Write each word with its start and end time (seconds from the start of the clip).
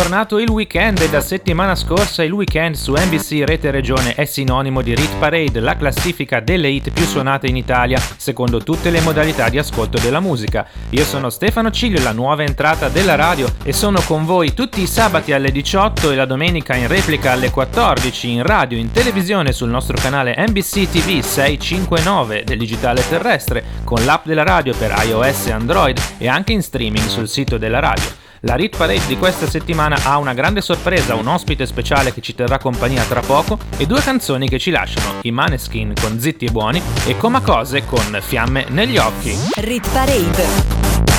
Tornato 0.00 0.38
il 0.38 0.48
weekend 0.48 0.98
e 1.02 1.10
da 1.10 1.20
settimana 1.20 1.74
scorsa 1.74 2.22
il 2.22 2.32
weekend 2.32 2.74
su 2.74 2.94
NBC 2.94 3.42
Rete 3.44 3.70
Regione 3.70 4.14
è 4.14 4.24
sinonimo 4.24 4.80
di 4.80 4.94
Rit 4.94 5.14
Parade, 5.18 5.60
la 5.60 5.76
classifica 5.76 6.40
delle 6.40 6.70
hit 6.70 6.90
più 6.90 7.04
suonate 7.04 7.48
in 7.48 7.56
Italia 7.56 8.00
secondo 8.16 8.62
tutte 8.62 8.88
le 8.88 9.02
modalità 9.02 9.50
di 9.50 9.58
ascolto 9.58 9.98
della 9.98 10.20
musica. 10.20 10.66
Io 10.88 11.04
sono 11.04 11.28
Stefano 11.28 11.70
Ciglio, 11.70 12.02
la 12.02 12.12
nuova 12.12 12.44
entrata 12.44 12.88
della 12.88 13.14
radio 13.14 13.46
e 13.62 13.74
sono 13.74 14.00
con 14.00 14.24
voi 14.24 14.54
tutti 14.54 14.80
i 14.80 14.86
sabati 14.86 15.34
alle 15.34 15.52
18 15.52 16.12
e 16.12 16.16
la 16.16 16.24
domenica 16.24 16.74
in 16.76 16.88
replica 16.88 17.32
alle 17.32 17.50
14 17.50 18.30
in 18.30 18.42
radio, 18.42 18.78
in 18.78 18.92
televisione 18.92 19.52
sul 19.52 19.68
nostro 19.68 19.98
canale 20.00 20.34
NBC 20.34 20.88
TV 20.88 21.20
659 21.20 22.44
del 22.44 22.56
digitale 22.56 23.06
terrestre 23.06 23.62
con 23.84 24.02
l'app 24.06 24.24
della 24.24 24.44
radio 24.44 24.74
per 24.74 24.94
iOS 25.04 25.48
e 25.48 25.52
Android 25.52 26.00
e 26.16 26.26
anche 26.26 26.52
in 26.52 26.62
streaming 26.62 27.06
sul 27.06 27.28
sito 27.28 27.58
della 27.58 27.80
radio. 27.80 28.28
La 28.44 28.54
Rit 28.54 28.74
Parade 28.74 29.06
di 29.06 29.18
questa 29.18 29.46
settimana 29.46 29.98
ha 30.02 30.16
una 30.16 30.32
grande 30.32 30.62
sorpresa, 30.62 31.14
un 31.14 31.26
ospite 31.26 31.66
speciale 31.66 32.14
che 32.14 32.22
ci 32.22 32.34
terrà 32.34 32.56
compagnia 32.56 33.02
tra 33.04 33.20
poco 33.20 33.58
e 33.76 33.84
due 33.84 34.00
canzoni 34.00 34.48
che 34.48 34.58
ci 34.58 34.70
lasciano, 34.70 35.18
i 35.22 35.30
Maneskin 35.30 35.92
con 36.00 36.18
Zitti 36.18 36.46
e 36.46 36.50
Buoni 36.50 36.80
e 37.06 37.18
Comacose 37.18 37.84
con 37.84 38.18
Fiamme 38.22 38.64
negli 38.70 38.96
occhi. 38.96 39.36
Rit 39.56 39.86
Parade. 39.90 40.44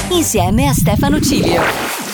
Insieme 0.09 0.67
a 0.67 0.73
Stefano 0.73 1.21
Cilio. 1.21 2.10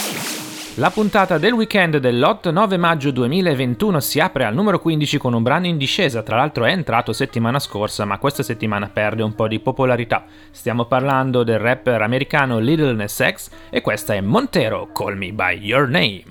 La 0.80 0.92
puntata 0.92 1.39
del 1.39 1.53
weekend 1.53 1.97
dell'8-9 1.97 2.78
maggio 2.78 3.09
2021 3.09 4.00
si 4.00 4.20
apre 4.20 4.44
al 4.44 4.53
numero 4.53 4.80
15 4.80 5.17
con 5.17 5.34
un 5.34 5.42
brano 5.42 5.66
in 5.66 5.75
discesa, 5.75 6.22
tra 6.22 6.36
l'altro 6.36 6.66
è 6.66 6.72
entrato 6.72 7.14
settimana 7.14 7.58
scorsa 7.58 8.06
ma 8.06 8.19
questa 8.19 8.44
settimana 8.44 8.88
perde 8.88 9.23
un 9.23 9.34
po' 9.34 9.47
di 9.47 9.59
popolarità. 9.59 10.25
Stiamo 10.52 10.86
parlando 10.86 11.42
del 11.44 11.58
rapper 11.58 12.03
americano 12.03 12.59
Little 12.59 12.94
Ness 12.94 13.28
X 13.28 13.50
e 13.72 13.81
questa 13.81 14.14
è 14.14 14.22
Montero, 14.22 14.92
Call 14.94 15.17
Me 15.17 15.31
By 15.31 15.58
Your 15.58 15.88
Name. 15.89 16.23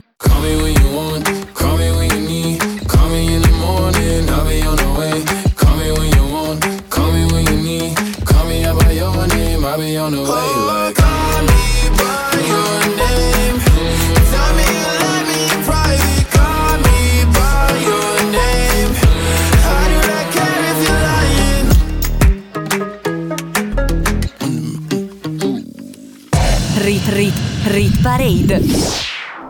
Parade. 28.26 28.60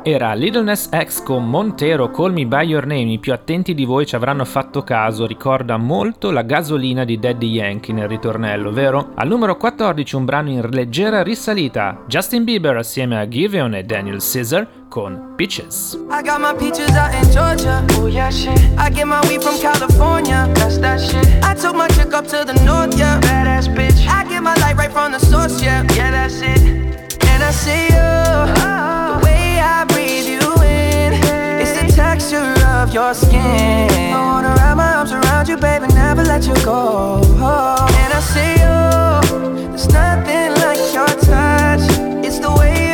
Era 0.03 0.35
Little 0.35 0.63
Ness 0.63 0.91
X 0.91 1.23
con 1.23 1.49
Montero 1.49 2.11
Call 2.11 2.33
Me 2.33 2.45
By 2.45 2.67
Your 2.67 2.87
Name, 2.87 3.11
i 3.11 3.19
più 3.19 3.33
attenti 3.33 3.75
di 3.75 3.87
voi 3.87 4.05
ci 4.05 4.15
avranno 4.15 4.45
fatto 4.45 4.83
caso, 4.83 5.27
ricorda 5.27 5.79
molto 5.79 6.31
la 6.31 6.43
gasolina 6.43 7.05
di 7.05 7.19
Daddy 7.19 7.49
Yankee 7.49 7.95
nel 7.95 8.07
ritornello, 8.07 8.71
vero? 8.71 9.13
Al 9.15 9.27
numero 9.29 9.57
14 9.57 10.15
un 10.15 10.25
brano 10.27 10.51
in 10.51 10.69
leggera 10.71 11.23
risalita, 11.23 12.05
Justin 12.07 12.45
Bieber 12.45 12.77
assieme 12.77 13.19
a 13.19 13.27
Giveon 13.27 13.75
e 13.75 13.83
Daniel 13.83 14.21
Caesar 14.21 14.69
con 14.89 15.33
Peaches. 15.35 15.99
I 16.11 16.23
got 16.23 16.39
my 16.39 16.55
peaches 16.55 16.95
out 16.95 17.13
in 17.15 17.29
Georgia, 17.31 17.83
oh 17.99 18.07
yeah 18.07 18.31
shit. 18.31 18.61
I 18.77 18.91
get 18.91 19.07
my 19.07 19.21
weed 19.27 19.43
from 19.43 19.59
California, 19.59 20.49
that's 20.53 20.79
that 20.79 21.01
shit. 21.01 21.27
I 21.43 21.55
took 21.55 21.75
my 21.75 21.89
chick 21.89 22.13
up 22.13 22.27
to 22.29 22.45
the 22.45 22.55
north, 22.63 22.97
yeah, 22.97 23.19
badass 23.21 23.69
bitch. 23.75 24.07
I 24.07 24.25
get 24.29 24.43
my 24.43 24.55
light 24.61 24.77
right 24.77 24.93
from 24.93 25.13
the 25.13 25.19
source, 25.19 25.61
yeah, 25.61 25.83
yeah 25.97 26.13
that's 26.13 26.43
it. 26.43 27.06
I 27.47 27.53
see 27.53 27.85
you, 27.85 27.91
the 27.95 29.21
way 29.25 29.61
I 29.61 29.85
breathe 29.85 30.27
you 30.27 30.41
in, 30.65 31.13
it's 31.63 31.79
the 31.79 31.87
texture 31.95 32.53
of 32.67 32.93
your 32.93 33.15
skin. 33.15 33.89
I 34.13 34.21
wanna 34.21 34.53
wrap 34.57 34.77
my 34.77 34.95
arms 34.95 35.13
around 35.13 35.47
you, 35.47 35.57
baby, 35.57 35.87
never 35.95 36.25
let 36.25 36.45
you 36.45 36.55
go. 36.65 37.21
And 37.23 38.13
I 38.13 38.21
see 38.33 38.55
you, 38.65 39.69
there's 39.69 39.89
nothing 39.93 40.55
like 40.65 40.81
your 40.93 41.07
touch. 41.07 41.85
It's 42.27 42.41
the 42.41 42.51
way 42.51 42.86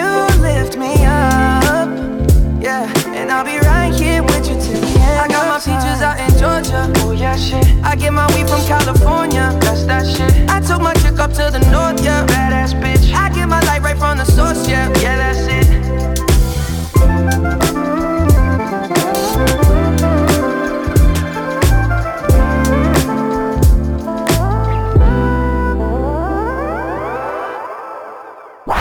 peaches 5.65 6.03
out 6.03 6.19
in 6.19 6.31
Georgia, 6.39 6.91
oh 7.05 7.13
yeah, 7.13 7.37
shit. 7.37 7.65
I 7.85 7.95
get 7.95 8.13
my 8.13 8.27
weed 8.35 8.49
from 8.49 8.61
California, 8.67 9.57
that's 9.61 9.85
that 9.85 10.05
shit. 10.07 10.51
I 10.51 10.61
took 10.61 10.81
my 10.81 10.93
chick 10.95 11.19
up 11.19 11.33
to 11.35 11.51
the 11.51 11.61
north, 11.71 12.03
yeah, 12.03 12.27
badass 12.27 12.75
bitch. 12.81 13.13
I 13.15 13.31
get 13.31 13.49
my 13.49 13.61
light 13.63 13.83
right 13.83 13.97
from 13.97 14.19
the 14.19 14.25
source, 14.25 14.69
yeah, 14.69 14.89
yeah, 15.01 15.17
that's 15.17 15.47
it. 15.47 15.63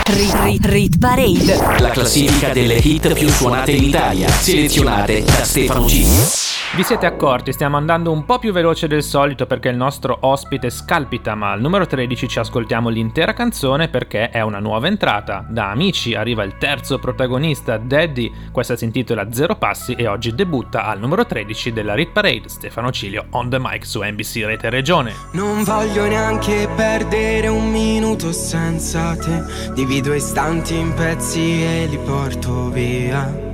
Rit 0.06 0.34
Rit 0.42 0.66
Rit 0.66 0.98
Parade. 0.98 1.56
La 1.78 1.90
classifica 1.90 2.52
delle 2.52 2.74
hit 2.74 3.12
più 3.12 3.28
suonate 3.28 3.72
in 3.72 3.84
Italia, 3.84 4.28
selezionate 4.28 5.22
da 5.22 5.44
Stefano 5.44 5.86
G. 5.86 6.51
Vi 6.74 6.82
siete 6.84 7.04
accorti, 7.04 7.52
stiamo 7.52 7.76
andando 7.76 8.10
un 8.10 8.24
po' 8.24 8.38
più 8.38 8.50
veloce 8.50 8.86
del 8.86 9.02
solito 9.02 9.44
perché 9.44 9.68
il 9.68 9.76
nostro 9.76 10.16
ospite 10.20 10.70
scalpita, 10.70 11.34
ma 11.34 11.52
al 11.52 11.60
numero 11.60 11.86
13 11.86 12.26
ci 12.26 12.38
ascoltiamo 12.38 12.88
l'intera 12.88 13.34
canzone 13.34 13.88
perché 13.88 14.30
è 14.30 14.40
una 14.40 14.58
nuova 14.58 14.86
entrata. 14.86 15.44
Da 15.46 15.68
Amici 15.68 16.14
arriva 16.14 16.42
il 16.44 16.56
terzo 16.56 16.98
protagonista, 16.98 17.76
Daddy, 17.76 18.32
questa 18.50 18.74
si 18.74 18.84
intitola 18.84 19.30
Zero 19.30 19.56
Passi 19.56 19.92
e 19.92 20.06
oggi 20.06 20.34
debutta 20.34 20.86
al 20.86 20.98
numero 20.98 21.26
13 21.26 21.74
della 21.74 21.92
Rit 21.92 22.10
Parade, 22.10 22.48
Stefano 22.48 22.90
Cilio 22.90 23.26
on 23.32 23.50
the 23.50 23.58
mic 23.60 23.84
su 23.84 24.00
NBC 24.02 24.36
Rete 24.46 24.70
Regione. 24.70 25.12
Non 25.32 25.64
voglio 25.64 26.06
neanche 26.06 26.70
perdere 26.74 27.48
un 27.48 27.70
minuto 27.70 28.32
senza 28.32 29.14
te, 29.16 29.72
divido 29.74 30.14
istanti 30.14 30.74
in 30.74 30.94
pezzi 30.94 31.62
e 31.62 31.86
li 31.86 31.98
porto 31.98 32.70
via. 32.70 33.51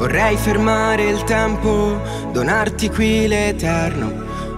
Vorrei 0.00 0.38
fermare 0.38 1.10
il 1.10 1.24
tempo, 1.24 2.00
donarti 2.32 2.88
qui 2.88 3.28
l'eterno, 3.28 4.10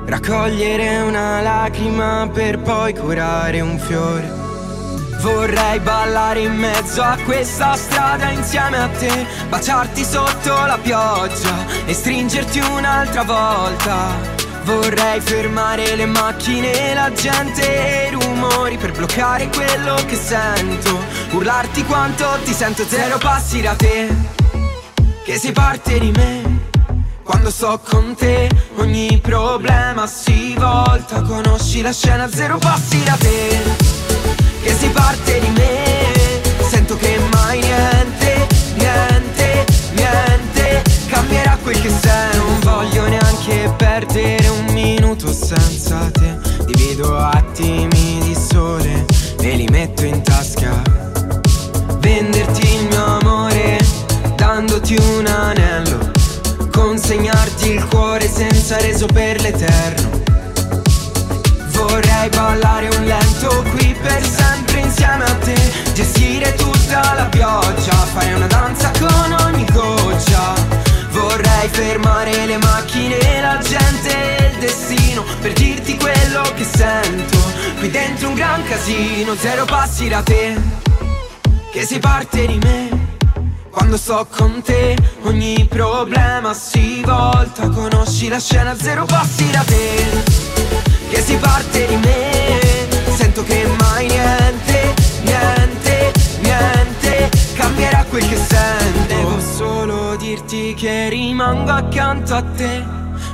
raccogliere 0.06 1.00
una 1.00 1.40
lacrima 1.40 2.30
per 2.32 2.60
poi 2.60 2.94
curare 2.94 3.60
un 3.60 3.76
fiore. 3.76 4.32
Vorrei 5.18 5.80
ballare 5.80 6.42
in 6.42 6.54
mezzo 6.54 7.02
a 7.02 7.18
questa 7.24 7.74
strada 7.74 8.30
insieme 8.30 8.78
a 8.78 8.86
te, 8.86 9.26
baciarti 9.48 10.04
sotto 10.04 10.52
la 10.64 10.78
pioggia 10.80 11.66
e 11.86 11.92
stringerti 11.92 12.60
un'altra 12.60 13.24
volta. 13.24 14.10
Vorrei 14.62 15.20
fermare 15.20 15.96
le 15.96 16.06
macchine, 16.06 16.94
la 16.94 17.10
gente 17.12 17.62
e 17.62 18.06
i 18.06 18.12
rumori 18.12 18.76
per 18.76 18.92
bloccare 18.92 19.48
quello 19.48 19.96
che 20.06 20.14
sento, 20.14 21.00
urlarti 21.32 21.84
quanto 21.84 22.28
ti 22.44 22.52
sento 22.52 22.84
zero 22.84 23.18
passi 23.18 23.60
da 23.60 23.74
te 23.74 24.41
che 25.24 25.38
si 25.38 25.52
parte 25.52 25.98
di 25.98 26.10
me. 26.10 26.60
Quando 27.22 27.50
sto 27.50 27.80
con 27.88 28.14
te 28.16 28.50
ogni 28.76 29.18
problema 29.22 30.06
si 30.06 30.54
volta, 30.58 31.22
conosci 31.22 31.80
la 31.80 31.92
scena 31.92 32.28
zero 32.28 32.58
passi 32.58 33.02
da 33.04 33.14
te. 33.14 33.60
Che 34.62 34.74
si 34.74 34.88
parte 34.88 35.40
di 35.40 35.48
me, 35.48 36.42
sento 36.68 36.96
che 36.96 37.18
mai 37.32 37.60
niente, 37.60 38.46
niente, 38.74 39.64
niente 39.92 40.82
cambierà 41.08 41.56
quel 41.62 41.80
che 41.80 41.90
sei. 41.90 42.36
Non 42.36 42.58
voglio 42.60 43.08
neanche 43.08 43.72
perdere 43.76 44.48
un 44.48 44.72
minuto 44.72 45.32
senza 45.32 46.10
te. 46.10 46.38
Divido 46.66 47.16
attimi 47.16 48.18
di 48.22 48.36
sole 48.36 49.04
e 49.40 49.54
li 49.54 49.66
metto 49.68 50.04
in 50.04 50.20
tasca. 50.22 50.31
Senza 58.72 58.78
reso 58.78 59.06
per 59.06 59.40
l'eterno. 59.40 60.22
Vorrei 61.72 62.28
ballare 62.30 62.88
un 62.88 63.04
lento 63.04 63.64
qui 63.72 63.94
per 64.00 64.22
sempre 64.24 64.80
insieme 64.80 65.24
a 65.24 65.34
te, 65.34 65.72
gestire 65.92 66.54
tutta 66.54 67.14
la 67.14 67.26
pioggia, 67.26 67.92
fare 67.92 68.32
una 68.34 68.46
danza 68.46 68.90
con 68.98 69.36
ogni 69.46 69.66
goccia. 69.72 70.54
Vorrei 71.10 71.68
fermare 71.68 72.46
le 72.46 72.56
macchine, 72.58 73.40
la 73.40 73.58
gente 73.58 74.38
e 74.38 74.46
il 74.46 74.58
destino 74.58 75.24
per 75.40 75.52
dirti 75.52 75.96
quello 75.96 76.42
che 76.54 76.64
sento 76.64 77.38
qui 77.78 77.90
dentro 77.90 78.28
un 78.28 78.34
gran 78.34 78.62
casino, 78.64 79.34
zero 79.34 79.64
passi 79.64 80.08
da 80.08 80.22
te, 80.22 80.56
che 81.72 81.84
si 81.84 81.98
parte 81.98 82.46
di 82.46 82.58
me. 82.62 83.01
Quando 83.72 83.96
sto 83.96 84.26
con 84.28 84.60
te 84.60 84.94
ogni 85.22 85.66
problema 85.66 86.52
si 86.52 87.00
volta. 87.02 87.70
Conosci 87.70 88.28
la 88.28 88.38
scena 88.38 88.76
zero 88.76 89.06
passi 89.06 89.50
da 89.50 89.62
te. 89.64 90.22
Che 91.08 91.22
si 91.22 91.36
parte 91.36 91.86
di 91.86 91.96
me. 91.96 92.88
Sento 93.16 93.42
che 93.42 93.66
mai 93.80 94.08
niente, 94.08 94.94
niente, 95.22 96.12
niente. 96.40 97.30
Cambierà 97.54 98.04
quel 98.08 98.28
che 98.28 98.36
sento 98.36 99.14
Devo 99.14 99.40
solo 99.40 100.16
dirti 100.16 100.74
che 100.74 101.08
rimango 101.08 101.70
accanto 101.70 102.34
a 102.34 102.42
te. 102.42 102.84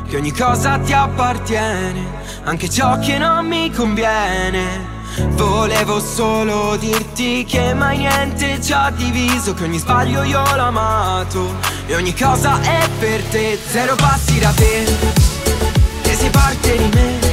Che 0.09 0.17
ogni 0.17 0.33
cosa 0.33 0.79
ti 0.79 0.93
appartiene 0.95 2.03
Anche 2.45 2.71
ciò 2.71 2.99
che 2.99 3.19
non 3.19 3.47
mi 3.47 3.71
conviene 3.71 4.98
Volevo 5.31 6.01
solo 6.01 6.77
dirti 6.77 7.45
che 7.45 7.75
mai 7.75 7.99
niente 7.99 8.61
ci 8.61 8.73
ha 8.73 8.91
diviso 8.91 9.55
Che 9.55 9.65
ogni 9.65 9.79
sbaglio 9.79 10.23
io 10.23 10.43
l'ho 10.55 10.63
amato. 10.63 11.55
E 11.87 11.95
ogni 11.95 12.15
cosa 12.15 12.61
è 12.61 12.89
per 12.99 13.23
te 13.25 13.59
Zero 13.67 13.95
passi 13.95 14.39
da 14.39 14.51
te. 14.51 14.85
E 16.03 16.15
si 16.15 16.31
parte 16.31 16.77
di 16.77 16.89
me 16.95 17.28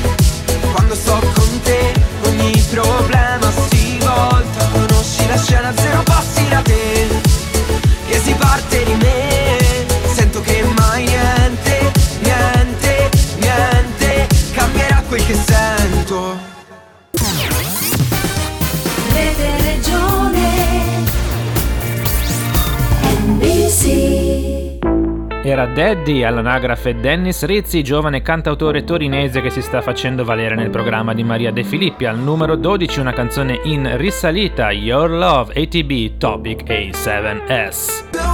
Daddy 25.86 26.24
all'anagrafe 26.24 26.96
Dennis 26.96 27.46
Rizzi, 27.46 27.84
giovane 27.84 28.24
cantautore 28.24 28.84
torinese 28.84 29.40
che 29.40 29.52
si 29.52 29.62
sta 29.62 29.84
facendo 29.84 30.24
valere 30.24 30.56
nel 30.56 30.72
programma 30.72 31.14
di 31.14 31.24
Maria 31.24 31.52
De 31.52 31.64
Filippi. 31.64 32.06
Al 32.06 32.18
numero 32.18 32.56
12 32.56 33.00
una 33.00 33.14
canzone 33.14 33.60
in 33.66 33.96
risalita, 33.96 34.72
Your 34.72 35.12
Love 35.12 35.54
ATB 35.54 36.18
Topic 36.18 36.64
A7S. 36.64 38.25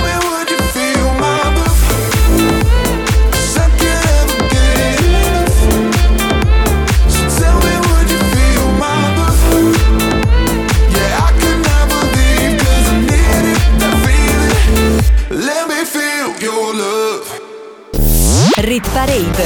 Rit 18.72 18.90
Parade 18.94 19.46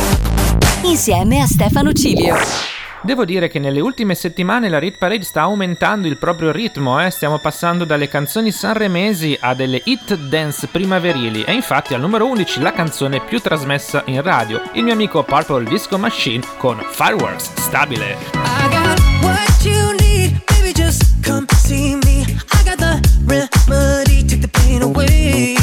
insieme 0.83 1.42
a 1.42 1.48
Stefano 1.48 1.92
Cilio. 1.94 2.36
Devo 3.01 3.25
dire 3.25 3.48
che 3.48 3.57
nelle 3.57 3.80
ultime 3.80 4.13
settimane 4.13 4.69
la 4.69 4.77
Rit 4.77 5.00
Parade 5.00 5.24
sta 5.24 5.42
aumentando 5.42 6.07
il 6.07 6.18
proprio 6.18 6.51
ritmo, 6.51 7.04
eh? 7.04 7.10
stiamo 7.10 7.39
passando 7.39 7.86
dalle 7.86 8.07
canzoni 8.07 8.51
sanremesi 8.51 9.36
a 9.42 9.56
delle 9.56 9.81
hit 9.83 10.16
dance 10.16 10.68
primaverili 10.68 11.44
e 11.44 11.54
infatti 11.54 11.95
al 11.95 12.01
numero 12.01 12.27
11 12.27 12.62
la 12.62 12.72
canzone 12.72 13.19
più 13.19 13.39
trasmessa 13.42 14.04
in 14.06 14.22
radio, 14.22 14.62
il 14.74 14.83
mio 14.83 14.94
amico 14.94 15.24
Purple 15.24 15.63
Disco 15.63 15.98
Machine 15.98 16.44
con 16.57 16.78
Fireworks 16.92 17.51
Stabile. 17.56 18.16
I 18.33 18.69
got 18.69 19.00
what 19.24 19.66
you 19.66 19.95
need, 20.01 20.39
baby. 20.45 20.71
Just 20.71 21.01
come 21.28 21.48
see 21.56 21.95
me. 21.95 22.28
I 22.51 22.63
got 22.63 22.78
the 22.78 23.01
remedy, 23.25 24.24
take 24.24 24.42
the 24.42 24.50
pain 24.50 24.83
away. 24.83 25.55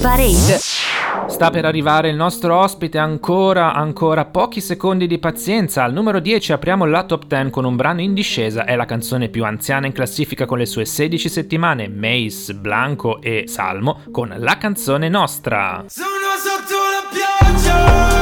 Parade. 0.00 0.26
Rit 0.26 0.58
Parade. 0.58 1.28
Sta 1.28 1.50
per 1.50 1.64
arrivare 1.64 2.08
il 2.08 2.16
nostro 2.16 2.56
ospite, 2.56 2.98
ancora, 2.98 3.74
ancora 3.74 4.24
pochi 4.24 4.60
secondi 4.60 5.06
di 5.06 5.18
pazienza. 5.18 5.82
Al 5.84 5.92
numero 5.92 6.20
10 6.20 6.52
apriamo 6.52 6.84
la 6.84 7.04
top 7.04 7.26
10 7.26 7.50
con 7.50 7.64
un 7.64 7.76
brano 7.76 8.00
in 8.00 8.14
discesa, 8.14 8.64
è 8.64 8.76
la 8.76 8.84
canzone 8.84 9.28
più 9.28 9.44
anziana 9.44 9.86
in 9.86 9.92
classifica 9.92 10.46
con 10.46 10.58
le 10.58 10.66
sue 10.66 10.84
16 10.84 11.28
settimane, 11.28 11.88
Mace, 11.88 12.54
Blanco 12.54 13.20
e 13.20 13.44
Salmo, 13.46 14.00
con 14.10 14.34
la 14.36 14.56
canzone 14.56 15.08
nostra. 15.08 15.84
Sono 15.86 16.08
sotto 16.38 16.74
la 16.74 17.08
pioggia 17.10 18.17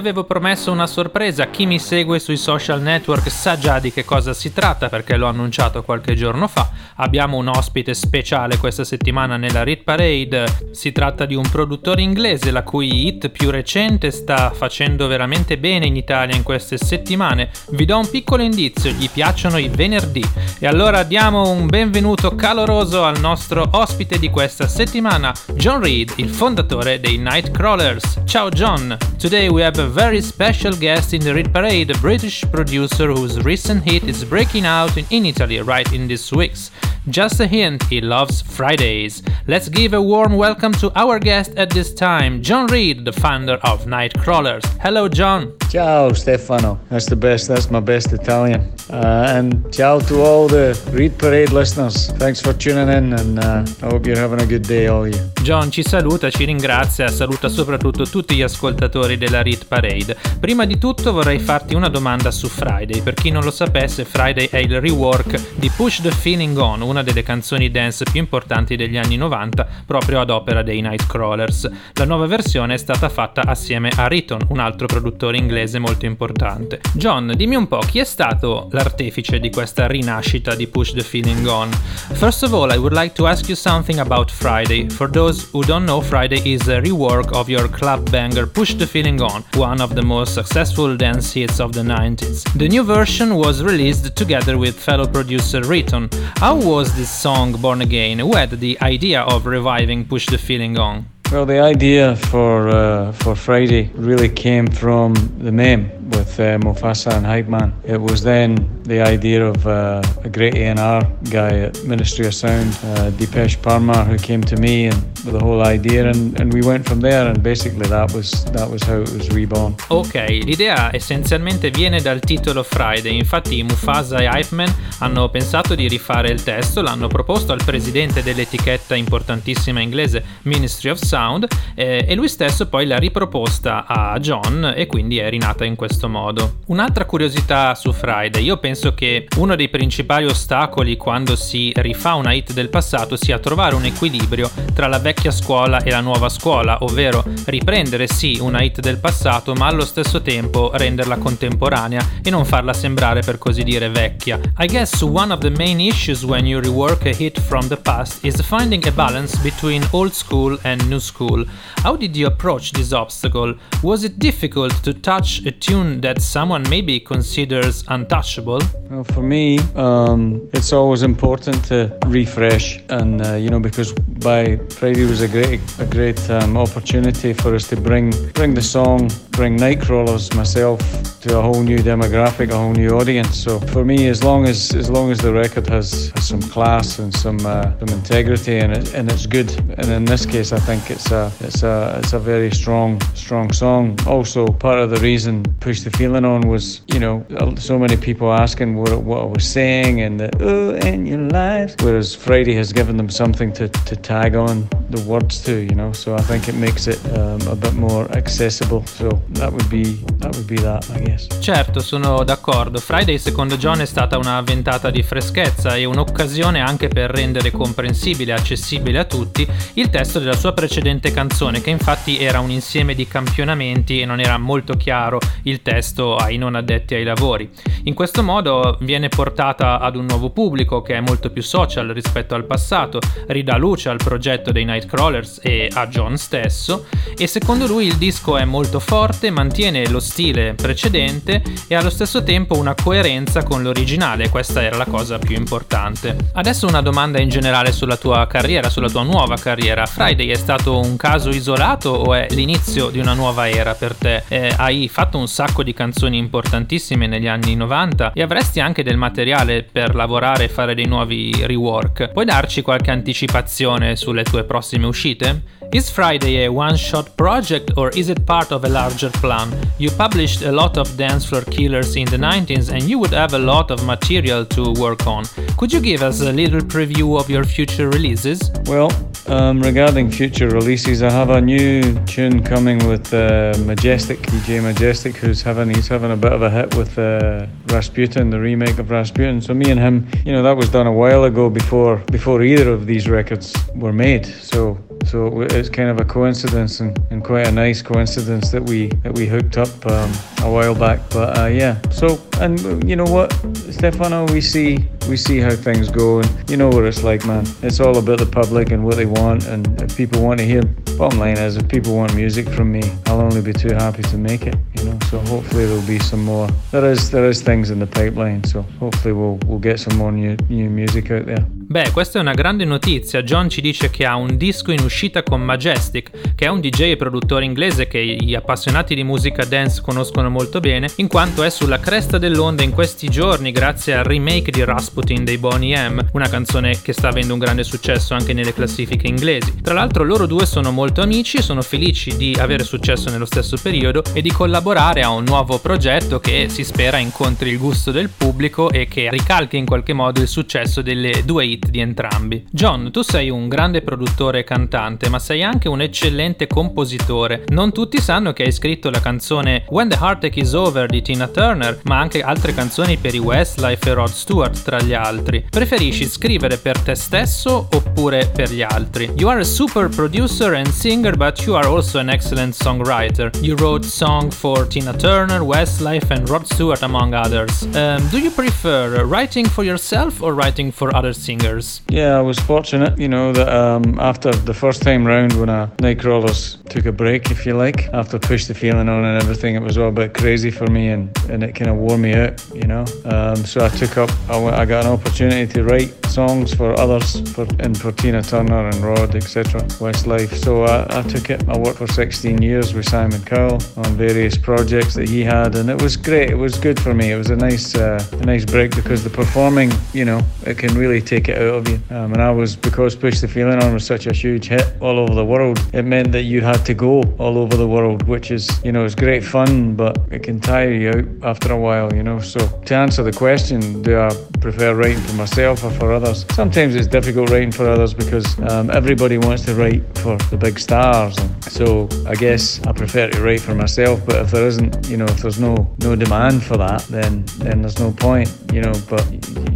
avevo 0.00 0.24
promesso 0.24 0.72
una 0.72 0.86
sorpresa, 0.86 1.48
chi 1.48 1.66
mi 1.66 1.78
segue 1.78 2.18
sui 2.18 2.38
social 2.38 2.80
network 2.80 3.30
sa 3.30 3.58
già 3.58 3.78
di 3.78 3.92
che 3.92 4.02
cosa 4.02 4.32
si 4.32 4.50
tratta 4.50 4.88
perché 4.88 5.16
l'ho 5.16 5.26
annunciato 5.26 5.82
qualche 5.82 6.14
giorno 6.14 6.48
fa. 6.48 6.70
Abbiamo 6.96 7.36
un 7.36 7.48
ospite 7.48 7.92
speciale 7.92 8.56
questa 8.56 8.82
settimana 8.82 9.36
nella 9.36 9.62
Rit 9.62 9.82
Parade, 9.84 10.70
si 10.72 10.90
tratta 10.92 11.26
di 11.26 11.34
un 11.34 11.46
produttore 11.50 12.00
inglese 12.00 12.50
la 12.50 12.62
cui 12.62 13.06
hit 13.06 13.28
più 13.28 13.50
recente 13.50 14.10
sta 14.10 14.50
facendo 14.52 15.06
veramente 15.06 15.58
bene 15.58 15.86
in 15.86 15.96
Italia 15.96 16.34
in 16.34 16.44
queste 16.44 16.78
settimane. 16.78 17.50
Vi 17.72 17.84
do 17.84 17.98
un 17.98 18.08
piccolo 18.08 18.42
indizio, 18.42 18.90
gli 18.90 19.08
piacciono 19.10 19.58
i 19.58 19.68
venerdì. 19.68 20.24
E 20.58 20.66
allora 20.66 21.02
diamo 21.02 21.50
un 21.50 21.66
benvenuto 21.66 22.34
caloroso 22.34 23.04
al 23.04 23.20
nostro 23.20 23.68
ospite 23.72 24.18
di 24.18 24.30
questa 24.30 24.66
settimana, 24.66 25.32
John 25.54 25.82
Reed, 25.82 26.14
il 26.16 26.30
fondatore 26.30 27.00
dei 27.00 27.18
Nightcrawlers. 27.18 28.22
Ciao 28.24 28.48
John, 28.48 28.96
today 29.18 29.48
we 29.48 29.62
have 29.62 29.78
a 29.80 29.88
very 29.90 30.20
special 30.20 30.72
guest 30.72 31.12
in 31.12 31.20
the 31.20 31.34
Read 31.34 31.52
Parade, 31.52 31.90
a 31.90 31.98
British 31.98 32.42
producer 32.52 33.08
whose 33.08 33.42
recent 33.44 33.82
hit 33.82 34.04
is 34.04 34.24
breaking 34.24 34.64
out 34.64 34.96
in, 34.96 35.04
in 35.10 35.26
Italy 35.26 35.60
right 35.60 35.92
in 35.92 36.06
these 36.06 36.30
weeks. 36.32 36.70
Just 37.08 37.40
a 37.40 37.46
hint, 37.46 37.82
he 37.84 38.00
loves 38.00 38.40
Fridays. 38.40 39.22
Let's 39.48 39.68
give 39.68 39.92
a 39.92 40.00
warm 40.00 40.36
welcome 40.36 40.72
to 40.74 40.92
our 40.94 41.18
guest 41.18 41.52
at 41.56 41.70
this 41.70 41.92
time, 41.92 42.42
John 42.42 42.66
Reed, 42.68 43.04
the 43.04 43.12
founder 43.12 43.58
of 43.64 43.86
Nightcrawlers. 43.86 44.64
Hello, 44.80 45.08
John. 45.08 45.59
Ciao 45.70 46.12
Stefano, 46.14 46.80
that's 46.88 47.06
the 47.06 47.14
best, 47.14 47.46
that's 47.46 47.70
my 47.70 47.78
best 47.78 48.12
Italian. 48.12 48.72
Uh, 48.90 49.36
and 49.36 49.72
ciao 49.72 50.00
to 50.00 50.20
all 50.20 50.48
the 50.48 50.76
Read 50.90 51.16
Parade 51.16 51.52
listeners. 51.52 52.10
Thanks 52.18 52.40
for 52.40 52.52
tuning 52.52 52.88
in 52.88 53.12
and 53.12 53.38
uh, 53.38 53.64
I 53.80 53.86
hope 53.86 54.04
you're 54.04 54.18
having 54.18 54.40
a 54.40 54.46
good 54.46 54.66
day, 54.66 54.88
all 54.88 55.06
you. 55.06 55.30
John 55.42 55.70
ci 55.70 55.84
saluta, 55.84 56.28
ci 56.28 56.44
ringrazia, 56.44 57.06
saluta 57.06 57.48
soprattutto 57.48 58.04
tutti 58.04 58.34
gli 58.34 58.42
ascoltatori 58.42 59.16
della 59.16 59.42
Read 59.42 59.66
Parade. 59.66 60.16
Prima 60.40 60.66
di 60.66 60.76
tutto 60.76 61.12
vorrei 61.12 61.38
farti 61.38 61.76
una 61.76 61.88
domanda 61.88 62.32
su 62.32 62.48
Friday. 62.48 63.00
Per 63.00 63.14
chi 63.14 63.30
non 63.30 63.44
lo 63.44 63.52
sapesse, 63.52 64.04
Friday 64.04 64.48
è 64.50 64.58
il 64.58 64.80
rework 64.80 65.54
di 65.54 65.70
Push 65.70 66.00
the 66.00 66.10
Feeling 66.10 66.58
On, 66.58 66.82
una 66.82 67.04
delle 67.04 67.22
canzoni 67.22 67.70
dance 67.70 68.04
più 68.10 68.18
importanti 68.18 68.74
degli 68.74 68.96
anni 68.96 69.16
90, 69.16 69.66
proprio 69.86 70.20
ad 70.20 70.30
opera 70.30 70.64
dei 70.64 70.80
Nightcrawlers. 70.80 71.70
La 71.94 72.04
nuova 72.04 72.26
versione 72.26 72.74
è 72.74 72.78
stata 72.78 73.08
fatta 73.08 73.42
assieme 73.42 73.90
a 73.94 74.08
Riton, 74.08 74.40
un 74.48 74.58
altro 74.58 74.86
produttore 74.86 75.36
inglese 75.36 75.58
molto 75.78 76.06
importante. 76.06 76.80
John, 76.94 77.32
dimmi 77.36 77.56
un 77.56 77.68
po' 77.68 77.78
chi 77.78 77.98
è 77.98 78.04
stato 78.04 78.68
l'artefice 78.72 79.38
di 79.38 79.50
questa 79.50 79.86
rinascita 79.86 80.54
di 80.54 80.66
Push 80.66 80.92
the 80.92 81.02
Feeling 81.02 81.46
On. 81.46 81.70
First 82.14 82.44
of 82.44 82.52
all, 82.52 82.70
I 82.70 82.76
would 82.76 82.92
like 82.92 83.14
to 83.14 83.26
ask 83.26 83.48
you 83.48 83.56
something 83.56 83.98
about 83.98 84.30
Friday. 84.30 84.88
For 84.88 85.10
those 85.10 85.48
who 85.52 85.62
don't 85.64 85.84
know, 85.84 86.00
Friday 86.00 86.40
is 86.44 86.66
a 86.68 86.80
rework 86.80 87.32
of 87.32 87.48
your 87.48 87.68
club 87.68 88.10
banger 88.10 88.46
Push 88.46 88.74
the 88.74 88.86
Feeling 88.86 89.20
On, 89.20 89.44
one 89.54 89.80
of 89.80 89.94
the 89.94 90.02
most 90.02 90.34
successful 90.34 90.96
dance 90.96 91.32
hits 91.32 91.60
of 91.60 91.72
the 91.72 91.82
90s. 91.82 92.44
The 92.56 92.68
new 92.68 92.82
version 92.82 93.34
was 93.36 93.62
released 93.62 94.16
together 94.16 94.56
with 94.56 94.78
fellow 94.78 95.06
producer 95.06 95.60
Riton. 95.62 96.08
How 96.38 96.56
was 96.56 96.94
this 96.96 97.10
song 97.10 97.52
born 97.60 97.80
again? 97.80 98.18
Who 98.18 98.34
had 98.34 98.50
the 98.60 98.78
idea 98.80 99.22
of 99.22 99.46
reviving 99.46 100.06
Push 100.06 100.26
the 100.26 100.38
Feeling 100.38 100.78
On? 100.78 101.19
Well, 101.30 101.46
the 101.46 101.60
idea 101.60 102.16
for 102.16 102.68
uh, 102.68 103.12
for 103.12 103.36
Friday 103.36 103.88
really 103.94 104.28
came 104.28 104.66
from 104.66 105.14
the 105.38 105.52
name 105.52 105.99
with 106.10 106.38
uh, 106.40 106.58
Mufasa 106.58 107.12
and 107.12 107.26
Hype 107.26 107.48
Man. 107.48 107.72
It 107.84 108.00
was 108.00 108.22
then 108.22 108.56
the 108.84 109.00
idea 109.00 109.46
of 109.46 109.66
uh, 109.66 110.02
a 110.24 110.28
great 110.28 110.54
A&R 110.56 111.02
guy 111.30 111.58
at 111.60 111.84
Ministry 111.84 112.26
of 112.26 112.34
Sound, 112.34 112.68
uh, 112.84 113.10
Deepesh 113.18 113.58
Parmar, 113.58 114.06
who 114.06 114.16
came 114.16 114.42
to 114.42 114.56
me 114.56 114.86
and 114.86 115.10
with 115.24 115.38
the 115.38 115.44
whole 115.44 115.62
idea, 115.62 116.08
and, 116.08 116.38
and 116.40 116.52
we 116.52 116.62
went 116.62 116.86
from 116.86 117.00
there. 117.00 117.26
And 117.26 117.42
basically, 117.42 117.88
that 117.88 118.12
was 118.12 118.44
that 118.52 118.68
was 118.68 118.82
how 118.82 119.00
it 119.00 119.10
was 119.10 119.28
reborn. 119.30 119.74
Ok, 119.88 120.14
l'idea 120.44 120.92
essenzialmente 120.92 121.70
viene 121.70 122.00
dal 122.00 122.20
titolo 122.20 122.62
Friday, 122.62 123.16
infatti 123.16 123.62
Mufasa 123.62 124.18
e 124.18 124.26
Hypeman 124.26 124.74
hanno 124.98 125.28
pensato 125.28 125.74
di 125.74 125.88
rifare 125.88 126.30
il 126.30 126.42
testo, 126.42 126.82
l'hanno 126.82 127.08
proposto 127.08 127.52
al 127.52 127.62
presidente 127.64 128.22
dell'etichetta 128.22 128.94
importantissima 128.94 129.80
inglese 129.80 130.22
Ministry 130.42 130.90
of 130.90 131.02
Sound 131.02 131.46
eh, 131.74 132.04
e 132.06 132.14
lui 132.14 132.28
stesso 132.28 132.68
poi 132.68 132.86
l'ha 132.86 132.98
riproposta 132.98 133.86
a 133.86 134.18
John 134.18 134.72
e 134.76 134.86
quindi 134.86 135.18
è 135.18 135.28
rinata 135.28 135.64
in 135.64 135.76
questo 135.76 135.99
modo. 136.08 136.58
Un'altra 136.66 137.04
curiosità 137.04 137.74
su 137.74 137.92
Friday, 137.92 138.42
io 138.42 138.58
penso 138.58 138.94
che 138.94 139.26
uno 139.36 139.56
dei 139.56 139.68
principali 139.68 140.26
ostacoli 140.26 140.96
quando 140.96 141.36
si 141.36 141.72
rifà 141.76 142.14
una 142.14 142.32
hit 142.32 142.52
del 142.52 142.68
passato 142.68 143.16
sia 143.16 143.38
trovare 143.38 143.74
un 143.74 143.84
equilibrio 143.84 144.50
tra 144.74 144.86
la 144.86 144.98
vecchia 144.98 145.30
scuola 145.30 145.82
e 145.82 145.90
la 145.90 146.00
nuova 146.00 146.28
scuola, 146.28 146.78
ovvero 146.80 147.24
riprendere 147.46 148.06
sì 148.06 148.38
una 148.40 148.62
hit 148.62 148.80
del 148.80 148.98
passato 148.98 149.54
ma 149.54 149.66
allo 149.66 149.84
stesso 149.84 150.22
tempo 150.22 150.70
renderla 150.74 151.16
contemporanea 151.16 152.20
e 152.22 152.30
non 152.30 152.44
farla 152.44 152.72
sembrare 152.72 153.20
per 153.22 153.38
così 153.38 153.62
dire 153.62 153.88
vecchia. 153.88 154.38
I 154.58 154.66
guess 154.66 155.02
one 155.02 155.32
of 155.32 155.40
the 155.40 155.50
main 155.50 155.80
issues 155.80 156.22
when 156.22 156.46
you 156.46 156.60
rework 156.60 157.06
a 157.06 157.14
hit 157.14 157.40
from 157.40 157.66
the 157.68 157.76
past 157.76 158.24
is 158.24 158.40
finding 158.42 158.86
a 158.86 158.92
balance 158.92 159.36
between 159.42 159.86
old 159.90 160.12
school 160.12 160.58
and 160.62 160.82
new 160.88 161.00
school. 161.00 161.44
How 161.82 161.96
did 161.96 162.16
you 162.16 162.26
approach 162.26 162.72
this 162.72 162.92
obstacle? 162.92 163.56
Was 163.82 164.04
it 164.04 164.18
difficult 164.18 164.82
to 164.82 164.92
touch 164.92 165.44
a 165.46 165.50
tune 165.50 165.89
that 165.98 166.22
someone 166.22 166.62
maybe 166.70 167.00
considers 167.00 167.84
untouchable? 167.88 168.60
Well, 168.88 169.04
for 169.04 169.22
me, 169.22 169.58
um, 169.74 170.48
it's 170.52 170.72
always 170.72 171.02
important 171.02 171.64
to 171.66 171.98
refresh, 172.06 172.80
and 172.88 173.20
uh, 173.26 173.34
you 173.34 173.50
know, 173.50 173.60
because 173.60 173.92
by 173.92 174.56
Friday 174.78 175.04
was 175.04 175.22
a 175.22 175.28
great, 175.28 175.60
a 175.78 175.86
great 175.86 176.20
um, 176.30 176.56
opportunity 176.56 177.32
for 177.32 177.54
us 177.54 177.68
to 177.68 177.76
bring, 177.76 178.10
bring 178.32 178.54
the 178.54 178.62
song, 178.62 179.10
bring 179.30 179.56
Nightcrawlers, 179.56 180.34
myself, 180.36 180.78
to 181.22 181.38
a 181.38 181.42
whole 181.42 181.62
new 181.62 181.78
demographic, 181.78 182.50
a 182.50 182.56
whole 182.56 182.72
new 182.72 182.90
audience. 182.90 183.36
So 183.36 183.58
for 183.58 183.84
me, 183.84 184.08
as 184.08 184.22
long 184.22 184.46
as, 184.46 184.74
as 184.74 184.88
long 184.88 185.10
as 185.10 185.18
the 185.18 185.32
record 185.32 185.68
has, 185.68 186.10
has 186.14 186.28
some 186.28 186.42
class 186.42 186.98
and 186.98 187.12
some, 187.14 187.44
uh, 187.44 187.78
some 187.78 187.88
integrity, 187.88 188.58
and 188.58 188.72
it, 188.72 188.94
and 188.94 189.10
it's 189.10 189.26
good, 189.26 189.50
and 189.78 189.88
in 189.90 190.04
this 190.04 190.24
case, 190.24 190.52
I 190.52 190.60
think 190.60 190.90
it's 190.90 191.10
a, 191.10 191.32
it's 191.40 191.62
a, 191.62 192.00
it's 192.02 192.12
a 192.12 192.18
very 192.18 192.50
strong, 192.50 193.00
strong 193.14 193.52
song. 193.52 193.98
Also, 194.06 194.46
part 194.46 194.78
of 194.78 194.90
the 194.90 195.00
reason 195.00 195.42
Push 195.60 195.79
the 195.84 195.90
Feeling 195.90 196.24
On 196.24 196.42
was, 196.42 196.82
you 196.92 196.98
know, 196.98 197.24
so 197.56 197.78
many 197.78 197.96
people 197.96 198.32
asking 198.32 198.76
what, 198.76 199.02
what 199.02 199.20
I 199.22 199.24
was 199.24 199.44
saying 199.44 200.00
and 200.02 200.20
the 200.20 200.28
oh 200.40 200.74
in 200.86 201.06
your 201.06 201.28
lives, 201.30 201.74
whereas 201.82 202.14
Friday 202.14 202.54
has 202.54 202.72
given 202.72 202.96
them 202.96 203.08
something 203.08 203.52
to, 203.54 203.68
to 203.68 203.96
tag 203.96 204.34
on 204.34 204.68
the 204.90 205.00
words 205.02 205.40
to, 205.44 205.52
you 205.52 205.74
know. 205.74 205.92
So 205.92 206.14
I 206.14 206.22
think 206.22 206.48
it 206.48 206.54
makes 206.54 206.86
it 206.86 206.98
um, 207.16 207.40
a 207.48 207.54
bit 207.54 207.74
more 207.74 208.06
accessible. 208.12 208.84
So 208.86 209.08
that 209.30 209.50
would 209.52 209.68
be 209.70 210.02
that 210.18 210.36
would 210.36 210.46
be 210.46 210.56
that, 210.56 210.88
I 210.90 211.00
guess. 211.00 211.26
Certo, 211.40 211.80
sono 211.80 212.24
d'accordo. 212.24 212.78
Friday 212.78 213.18
secondo 213.18 213.56
John 213.56 213.80
è 213.80 213.86
stata 213.86 214.18
una 214.18 214.40
ventata 214.42 214.90
di 214.90 215.02
freschezza 215.02 215.76
e 215.76 215.84
un'occasione 215.84 216.60
anche 216.60 216.88
per 216.88 217.10
rendere 217.10 217.50
comprensibile 217.50 218.32
accessibile 218.32 218.98
a 218.98 219.04
tutti 219.04 219.46
il 219.74 219.88
testo 219.88 220.18
della 220.18 220.36
sua 220.36 220.52
precedente 220.52 221.10
canzone, 221.10 221.62
che 221.62 221.70
infatti 221.70 222.18
era 222.18 222.40
un 222.40 222.50
insieme 222.50 222.94
di 222.94 223.06
campionamenti 223.06 224.00
e 224.00 224.04
non 224.04 224.20
era 224.20 224.36
molto 224.36 224.74
chiaro 224.74 225.18
il 225.44 225.62
testo 225.62 225.69
ai 226.16 226.36
non 226.36 226.54
addetti 226.54 226.94
ai 226.94 227.04
lavori. 227.04 227.48
In 227.84 227.94
questo 227.94 228.22
modo 228.22 228.76
viene 228.80 229.08
portata 229.08 229.78
ad 229.78 229.96
un 229.96 230.06
nuovo 230.06 230.30
pubblico 230.30 230.82
che 230.82 230.94
è 230.94 231.00
molto 231.00 231.30
più 231.30 231.42
social 231.42 231.88
rispetto 231.88 232.34
al 232.34 232.44
passato, 232.44 232.98
ridà 233.28 233.56
luce 233.56 233.88
al 233.88 233.98
progetto 234.02 234.52
dei 234.52 234.64
Nightcrawlers 234.64 235.40
e 235.42 235.70
a 235.72 235.86
John 235.86 236.16
stesso 236.16 236.86
e 237.16 237.26
secondo 237.26 237.66
lui 237.66 237.86
il 237.86 237.96
disco 237.96 238.36
è 238.36 238.44
molto 238.44 238.80
forte, 238.80 239.30
mantiene 239.30 239.88
lo 239.88 240.00
stile 240.00 240.54
precedente 240.54 241.42
e 241.66 241.74
allo 241.74 241.90
stesso 241.90 242.22
tempo 242.22 242.56
una 242.56 242.74
coerenza 242.74 243.42
con 243.42 243.62
l'originale, 243.62 244.28
questa 244.28 244.62
era 244.62 244.76
la 244.76 244.86
cosa 244.86 245.18
più 245.18 245.36
importante. 245.36 246.16
Adesso 246.32 246.66
una 246.66 246.82
domanda 246.82 247.20
in 247.20 247.28
generale 247.28 247.72
sulla 247.72 247.96
tua 247.96 248.26
carriera, 248.26 248.70
sulla 248.70 248.88
tua 248.88 249.02
nuova 249.02 249.36
carriera. 249.36 249.86
Friday 249.86 250.28
è 250.28 250.34
stato 250.34 250.78
un 250.78 250.96
caso 250.96 251.30
isolato 251.30 251.90
o 251.90 252.14
è 252.14 252.26
l'inizio 252.30 252.88
di 252.90 252.98
una 252.98 253.14
nuova 253.14 253.48
era 253.48 253.74
per 253.74 253.94
te? 253.94 254.22
Eh, 254.28 254.54
hai 254.56 254.88
fatto 254.88 255.18
un 255.18 255.28
sacco 255.28 255.49
di 255.62 255.74
canzoni 255.74 256.16
importantissime 256.16 257.06
negli 257.06 257.26
anni 257.26 257.54
90 257.54 258.12
e 258.12 258.22
avresti 258.22 258.60
anche 258.60 258.82
del 258.82 258.96
materiale 258.96 259.62
per 259.62 259.94
lavorare 259.94 260.44
e 260.44 260.48
fare 260.48 260.74
dei 260.74 260.86
nuovi 260.86 261.32
rework. 261.44 262.12
Puoi 262.12 262.24
darci 262.24 262.62
qualche 262.62 262.90
anticipazione 262.90 263.96
sulle 263.96 264.22
tue 264.22 264.44
prossime 264.44 264.86
uscite? 264.86 265.58
Is 265.72 265.88
Friday 265.88 266.46
a 266.46 266.48
one 266.50 266.76
shot 266.76 267.16
project 267.16 267.70
or 267.76 267.90
is 267.90 268.08
it 268.08 268.26
part 268.26 268.50
of 268.50 268.64
a 268.64 268.68
larger 268.68 269.08
plan? 269.08 269.54
You 269.78 269.88
published 269.92 270.42
a 270.42 270.50
lot 270.50 270.76
of 270.76 270.96
dance 270.96 271.24
floor 271.24 271.42
killers 271.42 271.94
in 271.94 272.06
the 272.06 272.16
90s 272.16 272.72
and 272.72 272.82
you 272.82 272.98
would 272.98 273.12
have 273.12 273.34
a 273.34 273.38
lot 273.38 273.70
of 273.70 273.86
material 273.86 274.44
to 274.46 274.72
work 274.72 275.06
on. 275.06 275.26
Could 275.56 275.72
you 275.72 275.80
give 275.80 276.02
us 276.02 276.22
a 276.22 276.32
little 276.32 276.60
preview 276.60 277.20
of 277.20 277.30
your 277.30 277.44
future 277.44 277.88
releases? 277.88 278.50
Well, 278.66 278.90
um, 279.28 279.60
regarding 279.60 280.10
future 280.10 280.48
releases, 280.48 281.04
I 281.04 281.10
have 281.10 281.30
a 281.30 281.40
new 281.40 281.94
tune 282.04 282.42
coming 282.42 282.84
with 282.88 283.14
uh, 283.14 283.54
Majestic, 283.64 284.18
DJ 284.22 284.60
Majestic, 284.60 285.14
who's 285.14 285.40
having 285.40 285.72
he's 285.72 285.86
having 285.86 286.10
a 286.10 286.16
bit 286.16 286.32
of 286.32 286.42
a 286.42 286.50
hit 286.50 286.74
with 286.74 286.98
uh, 286.98 287.46
Rasputin, 287.66 288.30
the 288.30 288.40
remake 288.40 288.80
of 288.80 288.90
Rasputin. 288.90 289.40
So 289.40 289.54
me 289.54 289.70
and 289.70 289.78
him, 289.78 290.08
you 290.26 290.32
know, 290.32 290.42
that 290.42 290.56
was 290.56 290.68
done 290.68 290.88
a 290.88 290.92
while 290.92 291.22
ago 291.24 291.48
before 291.48 291.98
before 292.10 292.42
either 292.42 292.72
of 292.72 292.86
these 292.86 293.08
records 293.08 293.54
were 293.76 293.92
made. 293.92 294.26
So 294.26 294.76
so 295.06 295.42
it's 295.42 295.68
kind 295.68 295.88
of 295.88 296.00
a 296.00 296.04
coincidence 296.04 296.80
and, 296.80 296.98
and 297.10 297.24
quite 297.24 297.46
a 297.46 297.52
nice 297.52 297.82
coincidence 297.82 298.50
that 298.50 298.62
we 298.62 298.88
that 299.02 299.14
we 299.14 299.26
hooked 299.26 299.58
up 299.58 299.68
um, 299.86 300.12
a 300.42 300.50
while 300.50 300.74
back. 300.74 301.00
But 301.10 301.38
uh, 301.38 301.46
yeah, 301.46 301.80
so 301.90 302.20
and 302.40 302.88
you 302.88 302.96
know 302.96 303.04
what, 303.04 303.32
Stefano, 303.70 304.26
we 304.32 304.40
see 304.40 304.78
we 305.08 305.16
see 305.16 305.38
how 305.38 305.54
things 305.54 305.90
go, 305.90 306.20
and 306.20 306.50
you 306.50 306.56
know 306.56 306.68
what 306.68 306.84
it's 306.84 307.02
like, 307.02 307.26
man. 307.26 307.44
It's 307.62 307.80
all 307.80 307.98
about 307.98 308.18
the 308.18 308.26
public 308.26 308.70
and 308.70 308.84
what 308.84 308.96
they 308.96 309.06
want, 309.06 309.46
and 309.46 309.80
if 309.82 309.96
people 309.96 310.22
want 310.22 310.40
to 310.40 310.46
hear. 310.46 310.62
Bottom 310.96 311.18
line 311.18 311.38
is, 311.38 311.56
if 311.56 311.66
people 311.68 311.96
want 311.96 312.14
music 312.14 312.46
from 312.48 312.70
me, 312.70 312.82
I'll 313.06 313.20
only 313.20 313.40
be 313.40 313.54
too 313.54 313.72
happy 313.72 314.02
to 314.02 314.18
make 314.18 314.46
it. 314.46 314.56
You 314.76 314.84
know, 314.84 314.98
so 315.10 315.18
hopefully 315.20 315.64
there'll 315.66 315.86
be 315.86 315.98
some 315.98 316.24
more. 316.24 316.48
There 316.70 316.84
is 316.84 317.10
there 317.10 317.24
is 317.24 317.42
things 317.42 317.70
in 317.70 317.78
the 317.78 317.86
pipeline, 317.86 318.44
so 318.44 318.62
hopefully 318.78 319.14
we'll 319.14 319.38
we'll 319.46 319.58
get 319.58 319.80
some 319.80 319.96
more 319.96 320.12
new 320.12 320.36
new 320.48 320.68
music 320.68 321.10
out 321.10 321.26
there. 321.26 321.46
Beh, 321.70 321.92
questa 321.92 322.18
è 322.18 322.20
una 322.20 322.34
grande 322.34 322.64
notizia. 322.64 323.22
John 323.22 323.48
ci 323.48 323.60
dice 323.60 323.90
che 323.90 324.04
ha 324.04 324.16
un 324.16 324.36
disco 324.36 324.72
in 324.72 324.80
uscita 324.80 325.22
con 325.22 325.40
Majestic, 325.40 326.34
che 326.34 326.46
è 326.46 326.48
un 326.48 326.60
DJ 326.60 326.90
e 326.90 326.96
produttore 326.96 327.44
inglese 327.44 327.86
che 327.86 328.02
gli 328.02 328.34
appassionati 328.34 328.96
di 328.96 329.04
musica 329.04 329.44
dance 329.44 329.80
conoscono 329.80 330.28
molto 330.30 330.58
bene, 330.58 330.88
in 330.96 331.06
quanto 331.06 331.44
è 331.44 331.48
sulla 331.48 331.78
cresta 331.78 332.18
dell'onda 332.18 332.64
in 332.64 332.72
questi 332.72 333.08
giorni 333.08 333.52
grazie 333.52 333.94
al 333.94 334.02
remake 334.02 334.50
di 334.50 334.64
Rasputin 334.64 335.22
dei 335.22 335.38
Boney 335.38 335.76
M, 335.76 336.08
una 336.14 336.28
canzone 336.28 336.76
che 336.82 336.92
sta 336.92 337.06
avendo 337.06 337.34
un 337.34 337.38
grande 337.38 337.62
successo 337.62 338.14
anche 338.14 338.32
nelle 338.32 338.52
classifiche 338.52 339.06
inglesi. 339.06 339.60
Tra 339.62 339.74
l'altro 339.74 340.02
loro 340.02 340.26
due 340.26 340.46
sono 340.46 340.72
molto 340.72 341.02
amici 341.02 341.40
sono 341.40 341.62
felici 341.62 342.16
di 342.16 342.36
avere 342.36 342.64
successo 342.64 343.10
nello 343.10 343.26
stesso 343.26 343.56
periodo 343.62 344.02
e 344.12 344.22
di 344.22 344.32
collaborare 344.32 345.02
a 345.02 345.10
un 345.10 345.22
nuovo 345.22 345.60
progetto 345.60 346.18
che 346.18 346.48
si 346.48 346.64
spera 346.64 346.98
incontri 346.98 347.50
il 347.50 347.58
gusto 347.58 347.92
del 347.92 348.08
pubblico 348.08 348.72
e 348.72 348.88
che 348.88 349.08
ricalchi 349.08 349.56
in 349.56 349.66
qualche 349.66 349.92
modo 349.92 350.20
il 350.20 350.26
successo 350.26 350.82
delle 350.82 351.22
due 351.24 351.44
hit 351.44 351.58
di 351.68 351.80
entrambi. 351.80 352.46
John, 352.50 352.90
tu 352.90 353.02
sei 353.02 353.30
un 353.30 353.48
grande 353.48 353.82
produttore 353.82 354.40
e 354.40 354.44
cantante, 354.44 355.08
ma 355.08 355.18
sei 355.18 355.42
anche 355.42 355.68
un 355.68 355.80
eccellente 355.80 356.46
compositore. 356.46 357.44
Non 357.48 357.72
tutti 357.72 358.00
sanno 358.00 358.32
che 358.32 358.44
hai 358.44 358.52
scritto 358.52 358.90
la 358.90 359.00
canzone 359.00 359.64
When 359.68 359.88
the 359.88 359.98
Heartache 360.00 360.40
is 360.40 360.52
Over 360.52 360.86
di 360.86 361.02
Tina 361.02 361.28
Turner, 361.28 361.80
ma 361.84 361.98
anche 361.98 362.22
altre 362.22 362.54
canzoni 362.54 362.96
per 362.96 363.14
i 363.14 363.18
Westlife 363.18 363.90
e 363.90 363.92
Rod 363.92 364.08
Stewart 364.08 364.62
tra 364.62 364.80
gli 364.80 364.94
altri. 364.94 365.44
Preferisci 365.48 366.06
scrivere 366.06 366.56
per 366.56 366.78
te 366.78 366.94
stesso 366.94 367.68
oppure 367.72 368.30
per 368.32 368.50
gli 368.50 368.62
altri? 368.62 369.10
You 369.16 369.28
are 369.28 369.40
a 369.40 369.44
super 369.44 369.88
producer 369.88 370.54
and 370.54 370.68
singer, 370.68 371.16
but 371.16 371.40
you 371.44 371.54
are 371.54 371.66
also 371.66 371.98
an 371.98 372.08
excellent 372.08 372.54
songwriter. 372.54 373.30
You 373.40 373.56
wrote 373.56 373.84
song 373.84 374.30
for 374.30 374.66
Tina 374.66 374.94
Turner, 374.94 375.40
Westlife 375.40 376.10
and 376.10 376.28
Rod 376.28 376.46
Stewart 376.46 376.82
among 376.82 377.14
others. 377.14 377.62
Um, 377.74 378.06
do 378.10 378.18
you 378.18 378.30
prefer 378.30 379.04
writing 379.04 379.46
for 379.46 379.64
yourself 379.64 380.22
or 380.22 380.34
writing 380.34 380.72
for 380.72 380.94
other 380.94 381.12
singers? 381.12 381.49
Yeah, 381.88 382.16
I 382.16 382.20
was 382.20 382.38
fortunate, 382.38 382.96
you 382.96 383.08
know, 383.08 383.32
that 383.32 383.48
um, 383.48 383.98
after 383.98 384.30
the 384.30 384.54
first 384.54 384.82
time 384.82 385.04
round 385.04 385.32
when 385.32 385.48
uh, 385.48 385.66
Nightcrawlers 385.78 386.62
took 386.68 386.86
a 386.86 386.92
break, 386.92 387.30
if 387.32 387.44
you 387.44 387.54
like, 387.54 387.88
after 387.92 388.20
Push 388.20 388.46
the 388.46 388.54
Feeling 388.54 388.88
On 388.88 389.04
and 389.04 389.20
everything, 389.20 389.56
it 389.56 389.62
was 389.62 389.76
all 389.76 389.88
a 389.88 389.92
bit 389.92 390.14
crazy 390.14 390.50
for 390.50 390.68
me 390.68 390.90
and, 390.90 391.10
and 391.28 391.42
it 391.42 391.54
kind 391.54 391.70
of 391.70 391.76
wore 391.76 391.98
me 391.98 392.14
out, 392.14 392.44
you 392.54 392.68
know. 392.68 392.84
Um, 393.04 393.36
so 393.36 393.64
I 393.64 393.68
took 393.68 393.98
up, 393.98 394.10
I 394.28 394.64
got 394.64 394.86
an 394.86 394.92
opportunity 394.92 395.52
to 395.54 395.64
write 395.64 395.92
songs 396.06 396.52
for 396.54 396.78
others, 396.78 397.20
for, 397.32 397.46
and 397.58 397.76
for 397.76 397.92
Tina 397.92 398.22
Turner 398.22 398.68
and 398.68 398.76
Rod, 398.76 399.14
etc., 399.14 399.60
Westlife. 399.80 400.34
So 400.44 400.64
I, 400.64 401.00
I 401.00 401.02
took 401.02 401.30
it. 401.30 401.48
I 401.48 401.56
worked 401.56 401.78
for 401.78 401.86
16 401.86 402.42
years 402.42 402.74
with 402.74 402.88
Simon 402.88 403.22
Cowell 403.22 403.60
on 403.76 403.96
various 403.96 404.36
projects 404.36 404.94
that 404.94 405.08
he 405.08 405.22
had, 405.22 405.56
and 405.56 405.70
it 405.70 405.80
was 405.80 405.96
great. 405.96 406.30
It 406.30 406.38
was 406.38 406.58
good 406.58 406.78
for 406.78 406.94
me. 406.94 407.12
It 407.12 407.16
was 407.16 407.30
a 407.30 407.36
nice, 407.36 407.74
uh, 407.74 408.04
a 408.12 408.26
nice 408.26 408.44
break 408.44 408.74
because 408.76 409.02
the 409.02 409.10
performing, 409.10 409.72
you 409.92 410.04
know, 410.04 410.20
it 410.46 410.58
can 410.58 410.76
really 410.76 411.00
take 411.00 411.28
it 411.30 411.38
out 411.42 411.54
of 411.54 411.68
you. 411.68 411.80
Um, 411.90 412.12
and 412.12 412.22
I 412.22 412.30
was 412.30 412.56
because 412.56 412.94
Push 412.94 413.20
the 413.20 413.28
Feeling 413.28 413.62
On 413.62 413.72
was 413.72 413.86
such 413.86 414.06
a 414.06 414.12
huge 414.12 414.48
hit 414.48 414.66
all 414.80 414.98
over 414.98 415.14
the 415.14 415.24
world. 415.24 415.58
It 415.72 415.84
meant 415.84 416.12
that 416.12 416.22
you 416.22 416.40
had 416.40 416.64
to 416.66 416.74
go 416.74 417.02
all 417.18 417.38
over 417.38 417.56
the 417.56 417.68
world, 417.68 418.02
which 418.06 418.30
is, 418.30 418.48
you 418.64 418.72
know, 418.72 418.84
it's 418.84 418.94
great 418.94 419.24
fun, 419.24 419.74
but 419.74 419.98
it 420.10 420.22
can 420.22 420.40
tire 420.40 420.72
you 420.72 420.90
out 420.90 421.30
after 421.30 421.52
a 421.52 421.58
while, 421.58 421.92
you 421.94 422.02
know. 422.02 422.20
So 422.20 422.40
to 422.66 422.74
answer 422.74 423.02
the 423.02 423.12
question, 423.12 423.82
do 423.82 423.98
I 423.98 424.10
prefer 424.40 424.74
writing 424.74 425.02
for 425.08 425.14
myself 425.14 425.64
or 425.64 425.70
for 425.70 425.92
others? 425.92 426.26
Sometimes 426.32 426.74
it's 426.74 426.86
difficult 426.86 427.30
writing 427.30 427.52
for 427.52 427.68
others 427.68 427.94
because 427.94 428.26
um, 428.50 428.70
everybody 428.70 429.18
wants 429.18 429.44
to 429.46 429.54
write 429.54 429.82
for 429.98 430.16
the 430.30 430.36
big 430.36 430.58
stars. 430.58 431.16
And 431.18 431.44
so 431.44 431.88
I 432.06 432.14
guess 432.14 432.60
I 432.66 432.72
prefer 432.72 433.08
to 433.10 433.22
write 433.22 433.40
for 433.40 433.54
myself. 433.54 434.04
But 434.06 434.16
if 434.16 434.30
there 434.30 434.46
isn't, 434.46 434.88
you 434.88 434.96
know, 434.96 435.06
if 435.06 435.18
there's 435.22 435.40
no 435.40 435.54
no 435.80 435.94
demand 435.94 436.42
for 436.42 436.56
that, 436.56 436.82
then 436.88 437.24
then 437.38 437.62
there's 437.62 437.78
no 437.78 437.92
point, 437.92 438.28
you 438.52 438.62
know. 438.62 438.74
But 438.88 439.04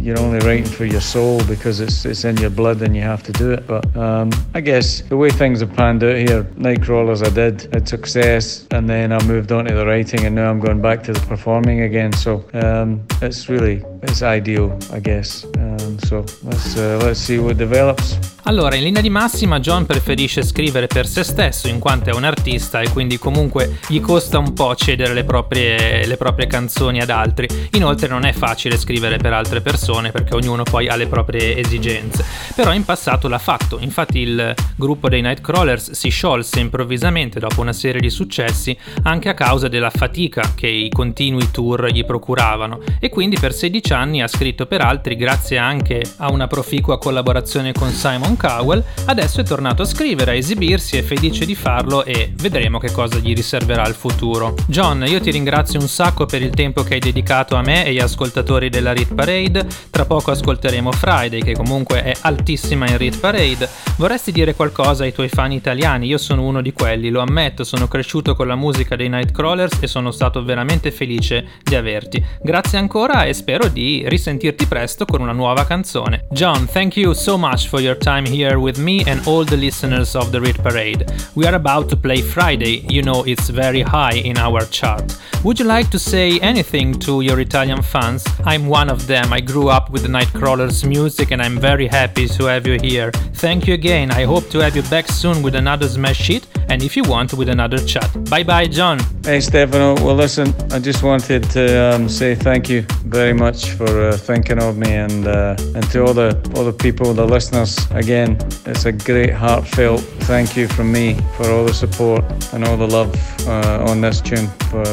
you're 0.05 0.19
only 0.19 0.39
writing 0.39 0.65
for 0.77 0.85
your 0.85 1.01
soul 1.01 1.43
because 1.45 1.64
it's 1.65 2.05
it's 2.05 2.23
in 2.23 2.37
your 2.37 2.49
blood 2.49 2.81
and 2.81 2.95
you 2.95 3.01
have 3.01 3.23
to 3.23 3.31
do 3.31 3.51
it. 3.51 3.65
But 3.67 3.85
um, 3.95 4.29
I 4.53 4.61
guess 4.61 5.01
the 5.01 5.17
way 5.17 5.29
things 5.29 5.59
have 5.61 5.73
panned 5.73 6.03
out 6.03 6.17
here, 6.17 6.43
Nightcrawlers 6.57 7.25
I 7.25 7.29
did 7.29 7.67
had 7.73 7.87
success, 7.87 8.65
and 8.71 8.87
then 8.87 9.11
I 9.11 9.23
moved 9.25 9.51
on 9.51 9.65
to 9.65 9.73
the 9.73 9.85
writing, 9.85 10.25
and 10.25 10.35
now 10.35 10.49
I'm 10.49 10.59
going 10.59 10.81
back 10.81 11.03
to 11.03 11.13
the 11.13 11.25
performing 11.27 11.81
again. 11.81 12.13
So 12.13 12.43
um, 12.53 13.01
it's 13.21 13.49
really 13.49 13.83
it's 14.03 14.21
ideal, 14.21 14.77
I 14.91 14.99
guess. 14.99 15.45
Um, 15.57 15.99
so 15.99 16.25
let's 16.43 16.77
uh, 16.77 16.99
let's 17.03 17.19
see 17.19 17.39
what 17.39 17.57
develops. 17.57 18.17
Allora, 18.47 18.75
in 18.75 18.83
linea 18.83 19.01
di 19.01 19.09
massima, 19.09 19.59
John 19.59 19.87
preferisce 19.87 20.43
scrivere 20.43 20.85
per 20.85 21.07
se 21.07 21.23
stesso 21.23 21.67
in 21.67 21.79
quanto 21.79 22.11
è 22.11 22.13
un 22.13 22.23
artista 22.23 22.79
e 22.79 22.89
quindi 22.91 23.17
comunque 23.17 23.79
gli 23.87 23.99
costa 23.99 24.37
un 24.37 24.53
po' 24.53 24.75
cedere 24.75 25.15
le 25.15 25.23
proprie, 25.23 26.05
le 26.05 26.15
proprie 26.15 26.45
canzoni 26.45 27.01
ad 27.01 27.09
altri. 27.09 27.47
Inoltre 27.71 28.07
non 28.07 28.23
è 28.23 28.33
facile 28.33 28.77
scrivere 28.77 29.17
per 29.17 29.33
altre 29.33 29.61
persone 29.61 30.11
perché 30.11 30.35
ognuno 30.35 30.61
poi 30.61 30.87
ha 30.87 30.95
le 30.95 31.07
proprie 31.07 31.54
esigenze. 31.55 32.23
Però 32.55 32.73
in 32.73 32.85
passato 32.85 33.27
l'ha 33.27 33.39
fatto, 33.39 33.79
infatti 33.79 34.19
il 34.19 34.53
gruppo 34.75 35.09
dei 35.09 35.21
Nightcrawlers 35.21 35.91
si 35.91 36.09
sciolse 36.09 36.59
improvvisamente 36.59 37.39
dopo 37.39 37.61
una 37.61 37.73
serie 37.73 38.01
di 38.01 38.09
successi 38.09 38.77
anche 39.03 39.29
a 39.29 39.33
causa 39.33 39.67
della 39.67 39.89
fatica 39.89 40.53
che 40.55 40.67
i 40.67 40.89
continui 40.89 41.51
tour 41.51 41.87
gli 41.87 42.05
procuravano 42.05 42.79
e 42.99 43.09
quindi 43.09 43.37
per 43.39 43.53
16 43.53 43.93
anni 43.93 44.21
ha 44.21 44.27
scritto 44.27 44.65
per 44.65 44.81
altri 44.81 45.15
grazie 45.15 45.57
anche 45.57 46.03
a 46.17 46.31
una 46.31 46.47
proficua 46.47 46.97
collaborazione 46.97 47.73
con 47.73 47.91
Simon 47.91 48.37
Cowell, 48.37 48.83
adesso 49.05 49.41
è 49.41 49.43
tornato 49.43 49.81
a 49.81 49.85
scrivere, 49.85 50.31
a 50.31 50.35
esibirsi, 50.35 50.97
è 50.97 51.01
felice 51.01 51.45
di 51.45 51.55
farlo 51.55 52.03
e 52.03 52.31
vedremo 52.35 52.79
che 52.79 52.91
cosa 52.91 53.17
gli 53.17 53.33
riserverà 53.33 53.87
il 53.87 53.95
futuro. 53.95 54.55
John, 54.67 55.03
io 55.07 55.19
ti 55.19 55.31
ringrazio 55.31 55.79
un 55.79 55.87
sacco 55.87 56.25
per 56.25 56.41
il 56.41 56.51
tempo 56.51 56.83
che 56.83 56.95
hai 56.95 56.99
dedicato 56.99 57.55
a 57.55 57.61
me 57.61 57.85
e 57.85 57.89
agli 57.89 57.99
ascoltatori 57.99 58.69
della 58.69 58.93
Rit 58.93 59.13
Parade. 59.13 59.67
Tra 59.89 60.05
poco 60.05 60.31
ascolteremo 60.31 60.91
Friday, 60.91 61.41
che 61.45 61.53
comunque 61.53 62.03
è 62.03 62.13
altissima 62.21 62.89
in 62.89 62.97
Rit 62.97 63.19
Parade. 63.19 63.69
Vorresti 63.97 64.31
dire 64.31 64.55
qualcosa 64.55 65.03
ai 65.03 65.13
tuoi 65.13 65.29
fan 65.29 65.51
italiani? 65.51 66.07
Io 66.07 66.17
sono 66.17 66.43
uno 66.43 66.61
di 66.61 66.73
quelli, 66.73 67.09
lo 67.09 67.21
ammetto, 67.21 67.63
sono 67.63 67.87
cresciuto 67.87 68.35
con 68.35 68.47
la 68.47 68.55
musica 68.55 68.95
dei 68.95 69.07
Nightcrawlers 69.09 69.77
e 69.79 69.87
sono 69.87 70.09
stato 70.09 70.43
veramente 70.43 70.91
felice 70.91 71.45
di 71.63 71.75
averti. 71.75 72.23
Grazie 72.41 72.79
ancora 72.79 73.25
e 73.25 73.33
spero 73.33 73.67
di 73.67 74.03
risentirti 74.07 74.65
presto 74.65 75.05
con 75.05 75.21
una 75.21 75.33
nuova 75.33 75.65
canzone. 75.65 76.25
John, 76.31 76.65
thank 76.65 76.97
you 76.97 77.13
so 77.13 77.37
much 77.37 77.67
for 77.67 77.79
your 77.79 77.97
time 77.97 78.27
here 78.27 78.55
with 78.55 78.77
me 78.79 79.03
and 79.05 79.21
all 79.25 79.45
the 79.45 79.55
listeners 79.55 80.15
of 80.15 80.31
the 80.31 80.39
Rit 80.39 80.59
Parade. 80.61 81.05
We 81.33 81.45
are 81.45 81.55
about 81.55 81.87
to 81.89 81.95
play 81.95 82.21
Friday, 82.23 82.83
you 82.89 83.03
know 83.03 83.23
it's 83.23 83.49
very 83.49 83.83
high 83.83 84.17
in 84.17 84.37
our 84.37 84.67
chart. 84.67 85.15
Would 85.43 85.59
you 85.59 85.65
like 85.67 85.91
to 85.91 85.99
say 85.99 86.39
anything 86.39 86.97
to 87.01 87.21
your 87.21 87.39
Italian 87.39 87.83
fans? 87.83 88.25
I'm 88.45 88.67
one 88.67 88.89
of 88.89 89.05
them. 89.05 89.31
I 89.31 89.41
grew 89.41 89.69
up 89.69 89.91
with 89.91 90.01
the 90.01 90.07
Nightcrawlers 90.09 90.83
music 90.83 91.29
and 91.35 91.41
I'm 91.41 91.59
very 91.59 91.85
happy 91.85 92.29
to 92.29 92.45
have 92.45 92.65
you 92.65 92.79
here. 92.81 93.11
Thank 93.43 93.67
you 93.67 93.73
again. 93.73 94.09
I 94.09 94.23
hope 94.23 94.49
to 94.51 94.59
have 94.59 94.73
you 94.73 94.83
back 94.83 95.05
soon 95.09 95.43
with 95.43 95.55
another 95.55 95.85
smash 95.89 96.29
hit 96.29 96.47
and 96.69 96.81
if 96.81 96.95
you 96.95 97.03
want 97.03 97.33
with 97.33 97.49
another 97.49 97.77
chat. 97.77 98.09
Bye 98.29 98.43
bye, 98.43 98.67
John. 98.67 98.99
Hey 99.25 99.41
Stefano, 99.41 99.95
well 99.95 100.15
listen, 100.15 100.47
I 100.71 100.79
just 100.79 101.03
wanted 101.03 101.43
to 101.51 101.63
um, 101.87 102.07
say 102.07 102.35
thank 102.35 102.69
you 102.69 102.83
very 103.17 103.33
much 103.33 103.71
for 103.71 103.91
uh, 104.07 104.15
thinking 104.15 104.63
of 104.63 104.77
me 104.77 104.93
and 104.93 105.27
uh, 105.27 105.57
and 105.75 105.83
to 105.91 106.05
all 106.05 106.13
the 106.13 106.29
all 106.55 106.63
the 106.63 106.77
people, 106.85 107.13
the 107.13 107.25
listeners. 107.25 107.75
Again, 107.91 108.37
it's 108.65 108.85
a 108.85 108.93
great 108.93 109.33
heartfelt 109.33 110.05
thank 110.25 110.57
you 110.57 110.67
from 110.67 110.91
me 110.91 111.15
for 111.37 111.49
all 111.51 111.63
the 111.63 111.73
support 111.73 112.23
and 112.53 112.65
all 112.65 112.77
the 112.77 112.87
love 112.87 113.13
uh, 113.47 113.85
on 113.87 114.01
this 114.01 114.21
tune 114.21 114.47
for, 114.71 114.83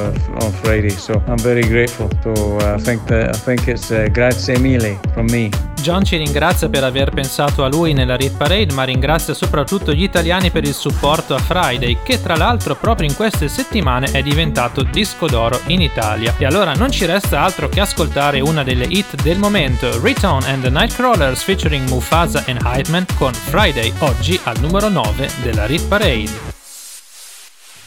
on 0.43 0.53
Friday. 0.63 0.91
So 0.91 1.15
I'm 1.27 1.39
very 1.39 1.63
grateful. 1.63 2.11
So 2.23 2.59
uh, 2.59 2.75
I 2.75 2.79
think 2.79 3.07
that 3.07 3.31
I 3.31 3.39
think 3.39 3.67
it's 3.67 3.91
uh, 3.91 4.09
grazie 4.13 4.59
mille 4.59 4.99
from 5.15 5.27
me. 5.27 5.51
John 5.83 6.05
ci 6.05 6.19
ringrazia 6.33 6.71
per 6.71 6.83
aver 6.83 7.11
pensato 7.11 7.63
a 7.63 7.69
lui 7.69 7.93
nella 7.93 8.17
Rit 8.17 8.39
Parade, 8.39 8.73
ma 8.73 8.85
ringrazia 8.85 9.35
soprattutto 9.35 9.93
gli 9.93 10.03
italiani 10.03 10.51
per 10.51 10.65
il 10.65 10.73
supporto 10.73 11.35
a 11.35 11.39
Friday, 11.39 11.99
che 12.03 12.23
tra 12.23 12.37
l'altro 12.37 12.75
proprio 12.75 13.07
in 13.07 13.15
queste 13.15 13.49
settimane 13.49 14.11
è 14.13 14.23
diventato 14.23 14.83
disco 14.83 15.27
d'oro 15.27 15.61
in 15.67 15.83
Italia. 15.83 16.35
E 16.39 16.47
allora 16.47 16.73
non 16.73 16.91
ci 16.91 17.05
resta 17.05 17.43
altro 17.43 17.69
che 17.69 17.81
ascoltare 17.81 18.41
una 18.41 18.63
delle 18.63 18.87
hit 18.87 19.21
del 19.21 19.37
momento, 19.37 20.01
Return 20.01 20.43
and 20.45 20.63
the 20.63 20.71
Nightcrawlers 20.71 21.43
featuring 21.43 21.87
Mufasa 21.91 22.43
and 22.47 22.61
Hypeman 22.65 23.05
con 23.19 23.35
Friday, 23.35 23.93
oggi 23.99 24.41
al 24.45 24.59
numero 24.59 24.89
9 24.89 25.29
della 25.43 25.67
Rit 25.67 25.87
Parade. 25.87 26.31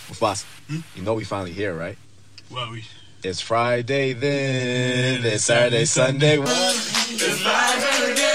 Mufasa, 0.08 0.46
you 0.68 0.84
know 1.02 1.16
we 1.16 1.24
finally 1.24 1.52
here, 1.52 1.74
right? 1.74 1.98
Well, 2.52 2.70
we. 2.70 2.84
It's 3.24 3.42
Friday 3.42 4.14
then, 4.14 5.26
it's 5.26 5.46
Saturday, 5.46 5.86
Sunday. 5.86 6.38
It's 6.38 7.42
Friday 7.42 8.12
again. 8.12 8.35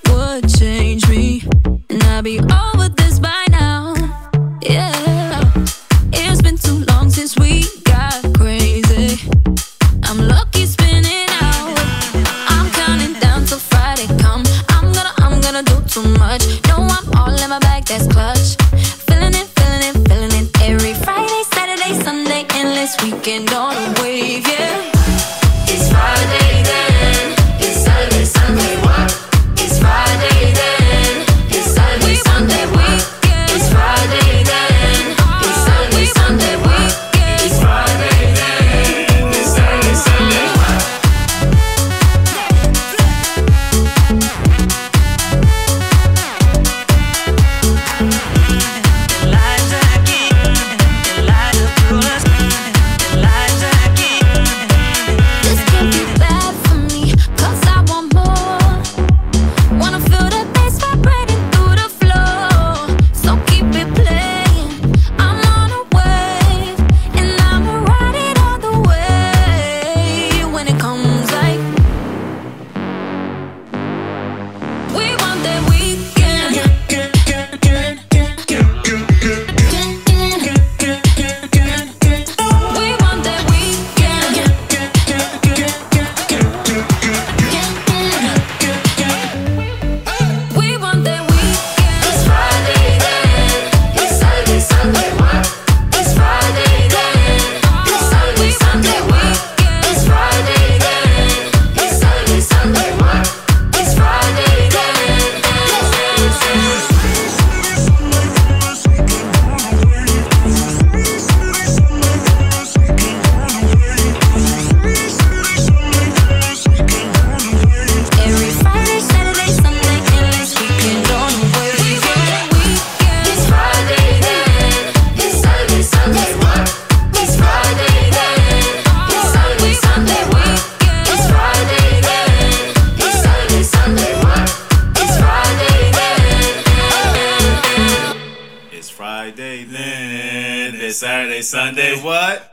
Sunday, 141.51 141.99
what? 141.99 142.49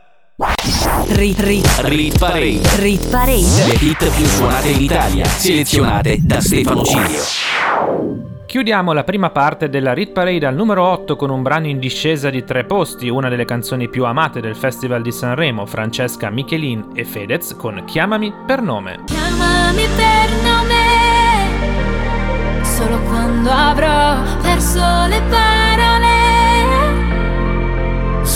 Rit, 1.11 1.39
rit, 1.39 1.65
Rit 1.85 2.19
Parade. 2.19 2.61
rit 2.79 3.09
parade. 3.09 3.67
Le 3.69 3.77
hit 3.79 4.11
più 4.11 4.25
suonate 4.25 4.71
in 4.71 4.83
Italia, 4.83 5.25
selezionate 5.25 6.19
da 6.21 6.41
Stefano 6.41 6.83
Cilio. 6.83 7.23
Chiudiamo 8.45 8.93
la 8.93 9.05
prima 9.05 9.31
parte 9.31 9.69
della 9.69 9.93
Rit 9.93 10.11
Parade 10.11 10.45
al 10.47 10.57
numero 10.57 10.83
8 10.83 11.15
con 11.15 11.31
un 11.31 11.43
brano 11.43 11.69
in 11.69 11.79
discesa 11.79 12.29
di 12.29 12.43
tre 12.43 12.65
posti, 12.65 13.09
una 13.09 13.29
delle 13.29 13.45
canzoni 13.45 13.89
più 13.89 14.05
amate 14.05 14.41
del 14.41 14.57
Festival 14.57 15.01
di 15.01 15.13
Sanremo, 15.13 15.65
Francesca 15.65 16.29
Michelin 16.29 16.91
e 16.93 17.05
Fedez 17.05 17.55
con 17.55 17.85
Chiamami 17.85 18.33
per 18.49 18.63
nome. 18.63 19.05
Chiamami 19.05 19.87
per 19.95 20.29
nome, 20.43 20.75
solo 22.65 22.99
quando 23.03 23.49
avrò 23.49 24.25
perso 24.43 24.81
le 25.07 25.23
parole. 25.29 25.58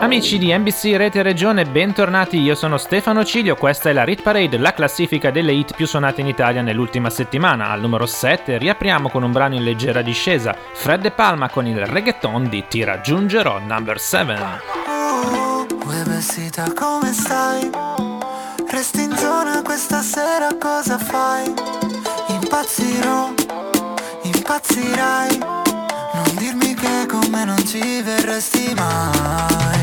Amici 0.00 0.38
di 0.38 0.56
NBC 0.56 0.94
Rete 0.96 1.22
Regione, 1.22 1.64
bentornati, 1.64 2.40
io 2.40 2.54
sono 2.54 2.76
Stefano 2.76 3.24
Cilio, 3.24 3.56
questa 3.56 3.90
è 3.90 3.92
la 3.92 4.04
Rit 4.04 4.22
Parade, 4.22 4.56
la 4.56 4.72
classifica 4.72 5.32
delle 5.32 5.52
hit 5.52 5.74
più 5.74 5.88
suonate 5.88 6.20
in 6.20 6.28
Italia 6.28 6.62
nell'ultima 6.62 7.10
settimana. 7.10 7.70
Al 7.70 7.80
numero 7.80 8.06
7 8.06 8.58
riapriamo 8.58 9.08
con 9.08 9.24
un 9.24 9.32
brano 9.32 9.56
in 9.56 9.64
leggera 9.64 10.00
discesa, 10.00 10.54
Fred 10.72 11.00
De 11.00 11.10
Palma 11.10 11.48
con 11.50 11.66
il 11.66 11.84
reggaeton 11.84 12.48
di 12.48 12.64
Ti 12.68 12.84
raggiungerò, 12.84 13.58
number 13.58 13.98
7. 13.98 14.38
Uè 15.84 16.02
vestita 16.04 16.72
come 16.72 17.12
stai? 17.12 17.68
Resti 18.70 19.02
in 19.02 19.16
zona 19.16 19.62
questa 19.62 20.00
sera 20.02 20.56
cosa 20.60 20.96
fai? 20.96 21.52
Impazzirò, 22.28 23.32
impazzirai 24.22 25.38
Non 25.38 26.34
dirmi 26.36 26.74
che 26.74 27.06
con 27.08 27.28
me 27.30 27.44
non 27.44 27.58
ci 27.66 28.00
verresti 28.02 28.72
mai 28.76 29.77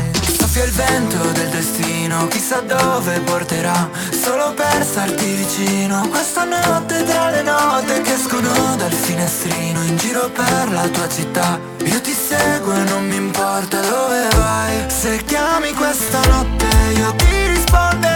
Soffia 0.56 0.64
il 0.64 0.72
vento 0.72 1.32
del 1.32 1.48
destino, 1.50 2.28
chissà 2.28 2.60
dove 2.60 3.20
porterà 3.20 3.90
Solo 4.10 4.54
per 4.54 4.82
starti 4.82 5.24
vicino. 5.34 6.08
Questa 6.08 6.44
notte 6.44 7.04
tra 7.04 7.28
le 7.28 7.42
note 7.42 8.00
che 8.00 8.14
escono 8.14 8.74
dal 8.76 8.92
finestrino 8.92 9.82
In 9.82 9.96
giro 9.98 10.30
per 10.30 10.70
la 10.70 10.88
tua 10.88 11.08
città. 11.08 11.60
Io 11.84 12.00
ti 12.00 12.12
seguo 12.12 12.72
e 12.72 12.84
non 12.84 13.06
mi 13.06 13.16
importa 13.16 13.80
dove 13.80 14.28
vai. 14.34 14.84
Se 14.88 15.22
chiami 15.26 15.74
questa 15.74 16.20
notte 16.26 16.66
io 16.94 17.14
ti 17.16 17.46
risponderò 17.48 18.15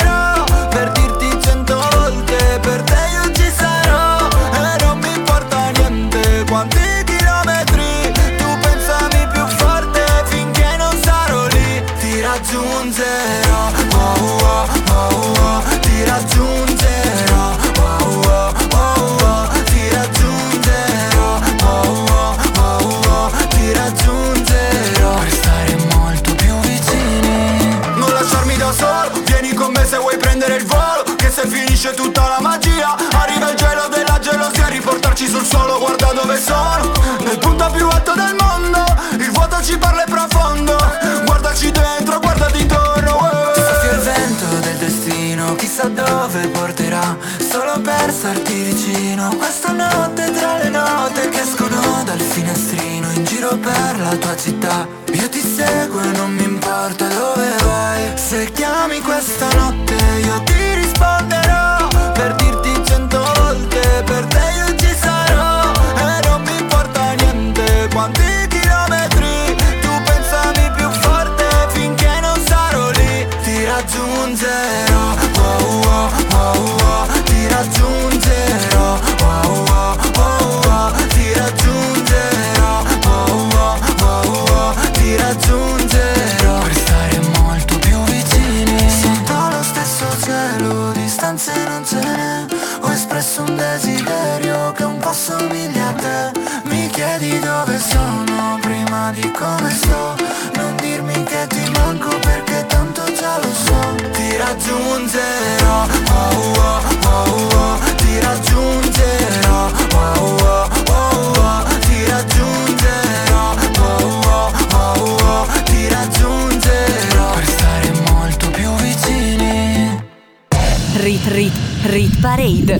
Rit 121.00 121.26
Rit 121.28 121.52
Rit 121.84 122.20
Parade. 122.20 122.78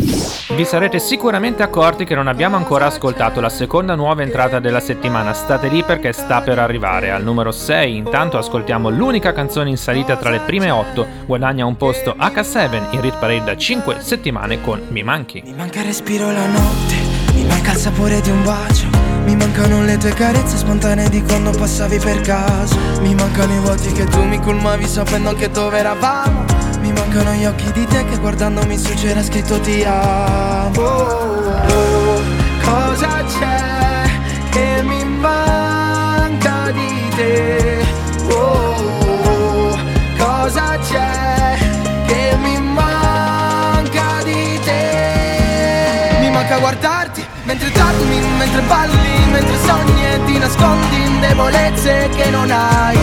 Vi 0.55 0.65
sarete 0.67 0.99
sicuramente 0.99 1.63
accorti 1.63 2.05
che 2.05 2.15
non 2.15 2.29
abbiamo 2.29 2.57
ancora 2.57 2.85
ascoltato 2.85 3.41
la 3.41 3.49
seconda 3.49 3.95
nuova 3.95 4.21
entrata 4.23 4.61
della 4.61 4.81
settimana. 4.81 5.33
State 5.33 5.69
lì 5.69 5.83
perché 5.83 6.13
sta 6.13 6.43
per 6.43 6.59
arrivare. 6.59 7.11
Al 7.11 7.23
numero 7.23 7.51
6, 7.51 7.97
intanto, 7.97 8.37
ascoltiamo 8.37 8.91
l'unica 8.91 9.33
canzone 9.33 9.71
in 9.71 9.79
salita 9.79 10.17
tra 10.17 10.29
le 10.29 10.41
prime 10.41 10.71
8. 10.71 11.07
Guadagna 11.25 11.65
un 11.65 11.79
posto 11.79 12.15
H7 12.19 12.89
in 12.91 13.01
Rit 13.01 13.17
Parade 13.19 13.45
da 13.45 13.57
5 13.57 13.97
settimane 14.01 14.61
con 14.61 14.83
Mi 14.89 15.03
Manchi. 15.03 15.43
Mi 15.43 15.55
manca 15.55 15.81
il 15.81 15.87
respiro 15.87 16.31
la 16.31 16.47
notte, 16.47 16.95
mi 17.33 17.45
manca 17.45 17.73
il 17.73 17.79
sapore 17.79 18.21
di 18.21 18.31
un 18.31 18.45
bacio. 18.45 18.87
Mi 19.25 19.35
mancano 19.35 19.83
le 19.83 19.97
tue 19.97 20.13
carezze 20.13 20.59
spontanee 20.59 21.09
di 21.09 21.23
quando 21.23 21.53
passavi 21.53 21.99
per 21.99 22.21
caso. 22.21 22.77
Mi 23.01 23.15
mancano 23.15 23.55
i 23.55 23.59
vuoti 23.61 23.93
che 23.93 24.05
tu 24.05 24.23
mi 24.25 24.39
colmavi 24.41 24.87
sapendo 24.87 25.31
anche 25.31 25.51
dove 25.51 25.79
eravamo. 25.79 26.70
Mi 26.81 26.93
mancano 26.93 27.33
gli 27.33 27.45
occhi 27.45 27.71
di 27.73 27.87
te 27.87 28.05
che 28.07 28.16
guardandomi 28.19 28.79
su 28.79 28.95
c'era 28.95 29.23
scritto 29.23 29.61
ti 29.61 29.85
amo. 29.85 30.81
Oh, 30.81 32.23
cosa 32.62 33.23
c'è 33.25 34.11
che 34.51 34.83
mi 34.83 35.05
manca 35.05 36.71
di 36.71 37.09
te? 37.14 37.85
Oh, 38.31 39.77
cosa 40.16 40.79
c'è 40.79 41.59
che 42.07 42.37
mi 42.40 42.59
manca 42.59 44.23
di 44.25 44.59
te? 44.64 46.19
Mi 46.21 46.31
manca 46.31 46.59
guardarti 46.59 47.25
mentre 47.45 47.71
dormi, 47.73 48.21
mentre 48.38 48.62
balli, 48.62 49.31
mentre 49.31 49.57
sogni 49.66 49.89
ti 50.25 50.38
nascondi 50.38 51.03
in 51.05 51.20
debolezze 51.20 52.09
che 52.14 52.31
non 52.31 52.51
hai. 52.51 52.99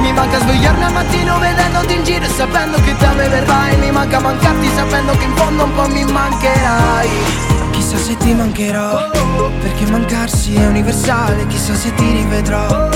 Mi 0.00 0.12
manca 0.12 0.38
svegliarmi 0.38 0.84
al 0.84 0.92
mattino 0.92 1.38
vedendoti 1.38 1.94
in 1.94 2.04
giro 2.04 2.24
e 2.24 2.28
sapendo 2.28 2.80
che 2.82 2.94
da 2.98 3.12
verrai 3.12 3.76
Mi 3.78 3.90
manca 3.90 4.20
mancarti 4.20 4.70
sapendo 4.74 5.12
che 5.16 5.24
in 5.24 5.34
fondo 5.34 5.64
un 5.64 5.74
po' 5.74 5.88
mi 5.88 6.04
mancherai. 6.04 7.08
Chissà 7.72 7.96
se 7.96 8.16
ti 8.16 8.32
mancherò 8.32 9.10
Perché 9.60 9.86
mancarsi 9.90 10.54
è 10.54 10.66
universale. 10.66 11.46
Chissà 11.48 11.74
se 11.74 11.92
ti 11.94 12.12
rivedrò 12.12 12.88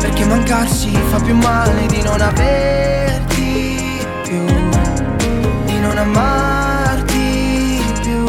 Perché 0.00 0.24
mancarsi 0.26 0.90
fa 1.10 1.20
più 1.20 1.34
male 1.36 1.86
di 1.86 2.02
non 2.02 2.20
averti 2.20 4.06
più 4.22 4.44
Di 5.64 5.78
non 5.80 5.96
amarti 5.96 7.82
più. 8.00 8.24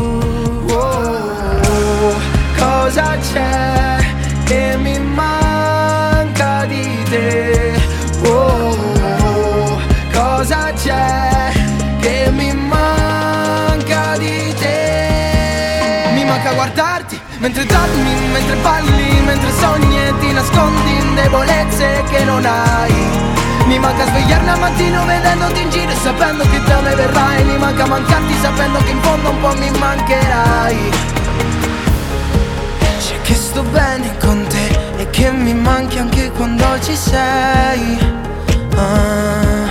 Oh, 0.71 2.13
Cosa 2.57 3.17
c'è 3.31 4.08
che 4.49 4.75
mi 4.77 4.97
manca 4.97 6.65
di 6.65 7.03
te? 7.07 7.79
Oh, 8.23 9.79
cosa 10.11 10.73
c'è 10.73 11.51
che 12.01 12.31
mi 12.31 12.51
manca 12.53 14.17
di 14.17 14.51
te? 14.57 16.09
Mi 16.15 16.25
manca 16.25 16.53
guardarti 16.53 17.21
mentre 17.37 17.63
dormi, 17.63 18.15
mentre 18.31 18.55
balli, 18.55 19.21
mentre 19.23 19.51
sogni 19.51 19.99
e 19.99 20.13
ti 20.19 20.31
nascondi 20.31 20.97
in 20.97 21.13
debolezze 21.13 22.03
che 22.09 22.23
non 22.23 22.43
hai. 22.43 22.93
Mi 23.67 23.77
manca 23.77 24.03
svegliarmi 24.07 24.49
al 24.49 24.59
mattino 24.59 25.05
vedendoti 25.05 25.61
in 25.61 25.69
giro 25.69 25.91
e 25.91 25.95
sapendo 25.95 26.43
che 26.49 26.59
da 26.63 26.81
me 26.81 26.95
verrai. 26.95 27.43
Mi 27.43 27.57
manca 27.59 27.85
mancarti 27.85 28.33
sapendo 28.41 28.79
che 28.79 28.89
in 28.89 29.01
fondo 29.01 29.29
un 29.29 29.39
po' 29.41 29.53
mi 29.59 29.69
mancherai. 29.77 31.18
C'è 33.09 33.19
che 33.21 33.33
sto 33.33 33.63
bene 33.63 34.15
con 34.19 34.45
te 34.49 34.67
e 34.97 35.09
che 35.09 35.31
mi 35.31 35.55
manchi 35.55 35.97
anche 35.97 36.29
quando 36.29 36.79
ci 36.79 36.95
sei. 36.95 37.97
Ah, 38.75 39.65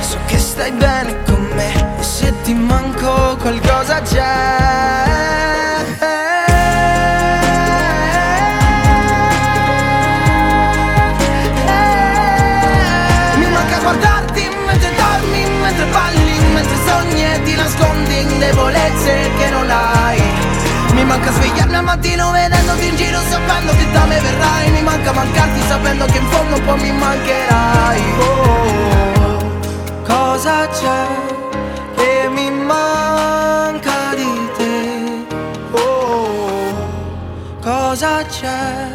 so 0.00 0.18
che 0.26 0.38
stai 0.38 0.72
bene 0.72 1.22
con 1.24 1.40
me 1.54 1.72
e 2.00 2.02
se 2.02 2.34
ti 2.42 2.54
manco 2.54 3.36
qualcosa 3.36 4.00
c'è. 4.00 5.36
Mentre 15.62 15.84
balli, 15.92 16.38
mentre 16.54 16.76
sogni 16.86 17.24
e 17.24 17.42
ti 17.44 17.54
nascondi 17.54 18.26
che 19.36 19.50
non 19.50 19.70
hai. 19.70 20.27
Mi 20.98 21.04
manca 21.04 21.30
svegliarmi 21.30 21.76
al 21.76 21.84
mattino 21.84 22.32
vedendoti 22.32 22.88
in 22.88 22.96
giro 22.96 23.20
sapendo 23.30 23.70
che 23.72 23.90
da 23.92 24.04
me 24.06 24.20
verrai 24.20 24.70
Mi 24.72 24.82
manca 24.82 25.12
mancarti 25.12 25.60
sapendo 25.68 26.04
che 26.06 26.18
in 26.18 26.26
fondo 26.26 26.56
un 26.56 26.64
po' 26.64 26.76
mi 26.76 26.90
mancherai 26.90 28.02
Oh, 28.18 29.38
cosa 30.04 30.66
c'è 30.68 31.06
che 31.94 32.28
mi 32.28 32.50
manca 32.50 34.14
di 34.16 34.48
te? 34.56 35.26
Oh, 35.70 36.72
cosa 37.60 38.24
c'è 38.24 38.88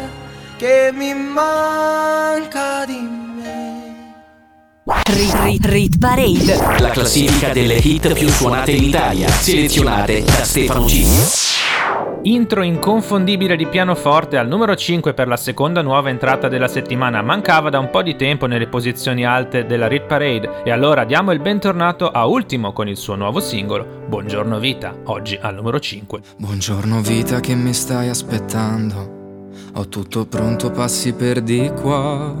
che 0.58 0.90
mi 0.92 1.14
manca 1.14 2.84
di 2.84 3.00
me? 3.00 3.82
Rit 5.06 5.34
Rit 5.42 5.64
Rit 5.66 5.98
Parade. 5.98 6.78
La 6.78 6.90
classifica 6.90 7.48
delle 7.52 7.76
hit 7.76 8.12
più 8.12 8.28
suonate 8.28 8.72
in 8.72 8.84
Italia, 8.84 9.28
selezionate 9.28 10.22
da 10.22 10.44
Stefano 10.44 10.84
G. 10.84 11.53
Intro 12.26 12.62
inconfondibile 12.62 13.54
di 13.54 13.66
pianoforte 13.66 14.38
al 14.38 14.48
numero 14.48 14.74
5 14.74 15.12
per 15.12 15.28
la 15.28 15.36
seconda 15.36 15.82
nuova 15.82 16.08
entrata 16.08 16.48
della 16.48 16.68
settimana. 16.68 17.20
Mancava 17.20 17.68
da 17.68 17.78
un 17.78 17.90
po' 17.90 18.00
di 18.00 18.16
tempo 18.16 18.46
nelle 18.46 18.66
posizioni 18.66 19.26
alte 19.26 19.66
della 19.66 19.88
Rit 19.88 20.06
Parade 20.06 20.62
e 20.64 20.70
allora 20.70 21.04
diamo 21.04 21.32
il 21.32 21.40
bentornato 21.40 22.08
a 22.08 22.24
Ultimo 22.24 22.72
con 22.72 22.88
il 22.88 22.96
suo 22.96 23.14
nuovo 23.14 23.40
singolo 23.40 24.06
Buongiorno 24.08 24.58
Vita, 24.58 24.96
oggi 25.04 25.38
al 25.38 25.54
numero 25.54 25.78
5. 25.78 26.20
Buongiorno 26.38 27.02
vita 27.02 27.40
che 27.40 27.54
mi 27.54 27.74
stai 27.74 28.08
aspettando. 28.08 29.50
Ho 29.74 29.88
tutto 29.88 30.24
pronto, 30.24 30.70
passi 30.70 31.12
per 31.12 31.42
di 31.42 31.70
qua. 31.78 32.34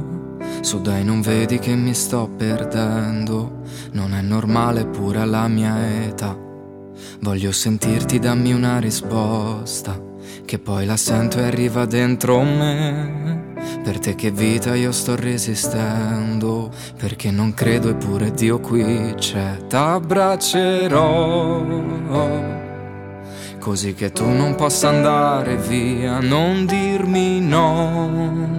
Su 0.62 0.80
dai, 0.80 1.04
non 1.04 1.20
vedi 1.20 1.58
che 1.58 1.74
mi 1.74 1.92
sto 1.92 2.30
perdendo. 2.34 3.60
Non 3.92 4.14
è 4.14 4.22
normale 4.22 4.86
pure 4.86 5.18
alla 5.18 5.46
mia 5.46 6.04
età. 6.06 6.44
Voglio 7.20 7.52
sentirti, 7.52 8.18
dammi 8.18 8.52
una 8.52 8.78
risposta. 8.78 10.00
Che 10.44 10.58
poi 10.58 10.84
la 10.86 10.96
sento 10.96 11.38
e 11.38 11.44
arriva 11.44 11.84
dentro 11.84 12.42
me. 12.42 13.52
Per 13.82 13.98
te 13.98 14.14
che 14.14 14.30
vita 14.30 14.74
io 14.74 14.92
sto 14.92 15.16
resistendo. 15.16 16.70
Perché 16.98 17.30
non 17.30 17.54
credo 17.54 17.88
eppure 17.90 18.30
Dio 18.32 18.60
qui 18.60 19.14
c'è. 19.16 19.66
T'abbraccerò. 19.66 21.62
Così 23.58 23.94
che 23.94 24.12
tu 24.12 24.28
non 24.28 24.54
possa 24.56 24.88
andare 24.88 25.56
via, 25.56 26.20
non 26.20 26.66
dirmi 26.66 27.40
no. 27.40 28.52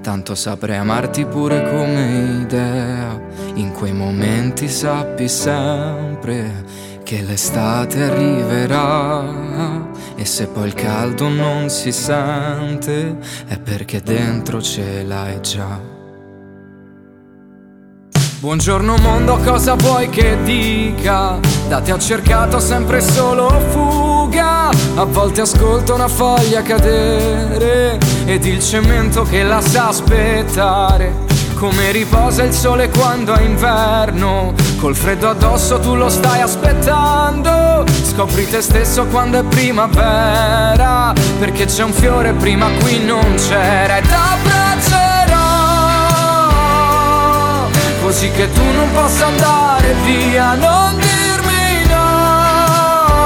Tanto 0.00 0.34
saprei 0.34 0.78
amarti 0.78 1.26
pure 1.26 1.68
come 1.68 2.40
idea. 2.40 3.20
In 3.56 3.72
quei 3.72 3.92
momenti 3.92 4.68
sappi 4.68 5.28
sempre 5.28 6.64
che 7.06 7.22
l'estate 7.22 8.02
arriverà 8.02 9.22
E 10.16 10.24
se 10.24 10.48
poi 10.48 10.66
il 10.66 10.74
caldo 10.74 11.28
non 11.28 11.68
si 11.68 11.92
sente, 11.92 13.18
è 13.46 13.60
perché 13.60 14.02
dentro 14.02 14.60
ce 14.60 15.04
l'hai 15.04 15.40
già. 15.40 15.78
Buongiorno 18.40 18.96
mondo, 18.96 19.36
cosa 19.44 19.74
vuoi 19.74 20.08
che 20.08 20.36
dica? 20.42 21.38
Da 21.68 21.80
te 21.80 21.92
ho 21.92 21.98
cercato 21.98 22.58
sempre 22.58 23.00
solo 23.00 23.50
fuga. 23.70 24.70
A 24.70 25.04
volte 25.04 25.42
ascolto 25.42 25.94
una 25.94 26.08
foglia 26.08 26.62
cadere 26.62 28.00
ed 28.24 28.44
il 28.44 28.60
cemento 28.60 29.22
che 29.22 29.44
la 29.44 29.60
sa 29.60 29.88
aspettare. 29.88 31.25
Come 31.56 31.90
riposa 31.90 32.42
il 32.42 32.52
sole 32.52 32.90
quando 32.90 33.34
è 33.34 33.40
inverno, 33.40 34.52
col 34.78 34.94
freddo 34.94 35.30
addosso 35.30 35.80
tu 35.80 35.94
lo 35.94 36.10
stai 36.10 36.42
aspettando. 36.42 37.82
Scopri 38.02 38.46
te 38.48 38.60
stesso 38.60 39.06
quando 39.06 39.38
è 39.38 39.42
primavera, 39.42 41.14
perché 41.38 41.64
c'è 41.64 41.82
un 41.82 41.92
fiore 41.92 42.34
prima 42.34 42.68
qui 42.80 43.02
non 43.02 43.36
c'era. 43.36 43.96
E 43.96 44.02
t'abbraccerò 44.02 45.44
così 48.02 48.30
che 48.30 48.52
tu 48.52 48.62
non 48.62 48.92
possa 48.92 49.26
andare 49.26 49.94
via, 50.04 50.52
non 50.54 50.94
dirmi 50.96 51.86
no. 51.88 53.16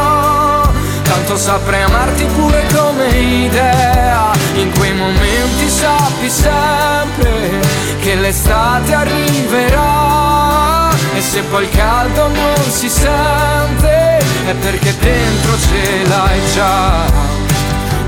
Tanto 1.02 1.36
saprei 1.36 1.82
amarti 1.82 2.24
pure 2.26 2.64
come 2.72 3.08
idea, 3.08 4.29
in 4.54 4.70
quei 4.72 4.92
momenti 4.92 5.68
sappi 5.68 6.28
sempre 6.28 7.60
che 8.00 8.14
l'estate 8.14 8.94
arriverà. 8.94 10.90
E 11.14 11.20
se 11.20 11.42
poi 11.42 11.64
il 11.64 11.70
caldo 11.70 12.28
non 12.28 12.62
si 12.68 12.88
sente, 12.88 14.18
è 14.46 14.54
perché 14.54 14.96
dentro 14.98 15.58
ce 15.58 16.08
l'hai 16.08 16.40
già. 16.54 17.39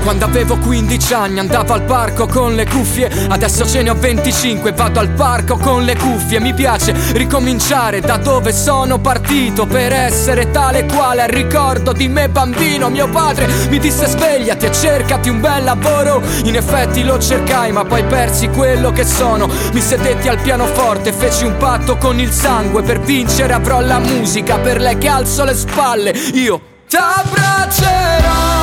Quando 0.03 0.25
avevo 0.25 0.57
15 0.57 1.13
anni 1.13 1.39
andavo 1.39 1.71
al 1.71 1.83
parco 1.83 2.27
con 2.27 2.55
le 2.55 2.65
cuffie. 2.67 3.09
Adesso 3.29 3.65
ce 3.65 3.81
ne 3.83 3.89
ho 3.89 3.95
25 3.95 4.73
vado 4.73 4.99
al 4.99 5.09
parco 5.11 5.57
con 5.57 5.85
le 5.85 5.95
cuffie. 5.95 6.41
Mi 6.41 6.53
piace 6.53 6.93
ricominciare 7.13 8.01
da 8.01 8.17
dove 8.17 8.51
sono 8.51 8.99
partito 8.99 9.65
Per 9.65 9.93
essere 9.93 10.51
tale 10.51 10.85
quale. 10.85 11.21
Al 11.21 11.29
ricordo 11.29 11.93
di 11.93 12.09
me 12.09 12.27
bambino 12.27 12.89
Mio 12.89 13.07
padre 13.07 13.47
mi 13.69 13.79
disse 13.79 14.05
svegliati 14.05 14.65
e 14.65 14.73
cercati 14.73 15.29
un 15.29 15.39
bel 15.39 15.63
lavoro. 15.63 16.21
In 16.43 16.57
effetti 16.57 17.03
lo 17.05 17.17
cercai 17.17 17.71
ma 17.71 17.85
poi 17.85 18.03
persi 18.03 18.49
quello 18.49 18.91
che 18.91 19.05
sono. 19.05 19.47
Mi 19.71 19.79
sedetti 19.79 20.27
al 20.27 20.39
pianoforte 20.39 21.13
feci 21.13 21.45
un 21.45 21.55
patto 21.55 21.95
con 21.95 22.19
il 22.19 22.31
sangue. 22.31 22.81
Per 22.81 22.99
vincere 22.99 23.53
avrò 23.53 23.79
la 23.79 23.99
musica 23.99 24.57
per 24.57 24.81
lei 24.81 24.97
che 24.97 25.07
alzo 25.07 25.45
le 25.45 25.55
spalle. 25.55 26.11
Io 26.33 26.59
t'abbraccerò 26.89 28.62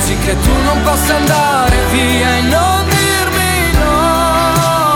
Così 0.00 0.16
che 0.16 0.34
tu 0.40 0.52
non 0.62 0.82
possa 0.82 1.16
andare 1.16 1.76
via 1.90 2.38
e 2.38 2.40
non 2.40 2.88
dirmi 2.88 3.72
no 3.78 4.94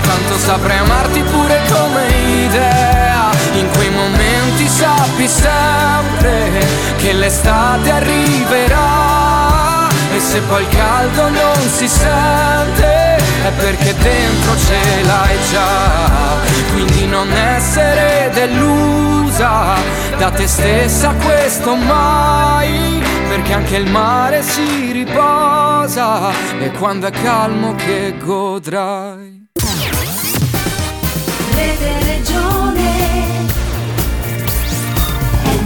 Tanto 0.00 0.38
saprei 0.38 0.78
amarti 0.78 1.20
pure 1.20 1.60
come 1.70 2.06
idea. 2.46 3.28
In 3.52 3.68
quei 3.74 3.90
momenti 3.90 4.66
sappi 4.68 5.28
sempre 5.28 6.64
Che 6.96 7.12
l'estate 7.12 7.90
arriverà. 7.90 9.88
E 10.14 10.18
se 10.18 10.40
poi 10.40 10.62
il 10.62 10.68
caldo 10.68 11.28
non 11.28 11.60
si 11.70 11.86
sente 11.86 13.16
È 13.16 13.50
perché 13.54 13.94
dentro 13.96 14.56
ce 14.66 15.02
l'hai 15.02 15.36
già. 15.50 16.38
Quindi 16.72 17.06
non 17.06 17.30
essere 17.30 18.30
delusa 18.32 19.74
Da 20.16 20.30
te 20.30 20.46
stessa 20.46 21.12
questo 21.22 21.76
mai 21.76 23.03
perché 23.34 23.52
anche 23.52 23.76
il 23.78 23.90
mare 23.90 24.42
si 24.42 24.92
riposa 24.92 26.30
e 26.60 26.70
quando 26.70 27.08
è 27.08 27.10
calmo 27.10 27.74
che 27.74 28.14
godrai. 28.16 29.48
Rete 31.56 32.04
Regione 32.04 33.46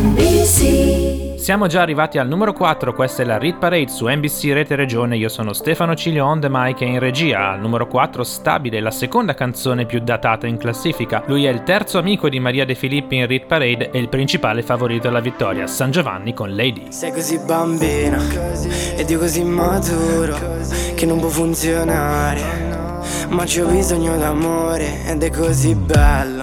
NBC 0.00 1.07
Siamo 1.48 1.66
già 1.66 1.80
arrivati 1.80 2.18
al 2.18 2.28
numero 2.28 2.52
4, 2.52 2.92
questa 2.92 3.22
è 3.22 3.24
la 3.24 3.38
Rit 3.38 3.56
Parade 3.56 3.88
su 3.88 4.06
NBC 4.06 4.52
Rete 4.52 4.76
Regione, 4.76 5.16
io 5.16 5.30
sono 5.30 5.54
Stefano 5.54 5.94
Cilio 5.94 6.26
on 6.26 6.40
the 6.40 6.48
mic 6.50 6.82
e 6.82 6.84
in 6.84 6.98
regia. 6.98 7.52
Al 7.52 7.60
numero 7.60 7.86
4 7.86 8.22
stabile, 8.22 8.80
la 8.80 8.90
seconda 8.90 9.32
canzone 9.32 9.86
più 9.86 10.00
datata 10.00 10.46
in 10.46 10.58
classifica. 10.58 11.22
Lui 11.24 11.46
è 11.46 11.50
il 11.50 11.62
terzo 11.62 11.96
amico 11.96 12.28
di 12.28 12.38
Maria 12.38 12.66
De 12.66 12.74
Filippi 12.74 13.16
in 13.16 13.26
Rit 13.26 13.46
Parade 13.46 13.88
e 13.92 13.98
il 13.98 14.10
principale 14.10 14.60
favorito 14.60 15.08
alla 15.08 15.20
vittoria, 15.20 15.66
San 15.66 15.90
Giovanni 15.90 16.34
con 16.34 16.54
Lady. 16.54 16.92
Sei 16.92 17.12
così 17.12 17.38
bambina 17.38 18.18
ed 18.96 19.08
io 19.08 19.18
così 19.18 19.42
maturo 19.42 20.36
che 20.94 21.06
non 21.06 21.18
può 21.18 21.30
funzionare. 21.30 22.42
Ma 23.30 23.44
c'ho 23.44 23.64
bisogno 23.64 24.18
d'amore 24.18 25.02
ed 25.06 25.22
è 25.22 25.30
così 25.30 25.74
bello. 25.74 26.42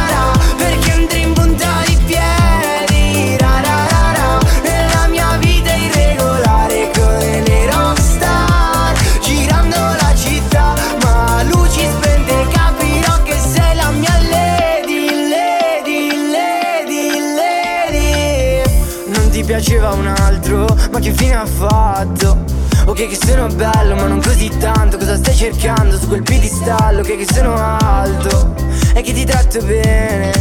piaceva 19.81 19.91
un 19.93 20.07
altro, 20.07 20.77
ma 20.91 20.99
che 20.99 21.11
fine 21.11 21.35
ha 21.35 21.45
fatto? 21.45 22.43
Ok 22.85 23.07
che 23.07 23.17
sono 23.19 23.47
bello 23.47 23.95
ma 23.95 24.05
non 24.07 24.21
così 24.21 24.49
tanto 24.57 24.97
Cosa 24.97 25.15
stai 25.15 25.35
cercando 25.35 25.97
su 25.99 26.07
quel 26.07 26.23
piedistallo? 26.23 27.01
Ok 27.01 27.15
che 27.15 27.27
sono 27.31 27.55
alto 27.55 28.55
e 28.95 29.01
che 29.01 29.13
ti 29.13 29.23
tratto 29.23 29.63
bene 29.63 30.31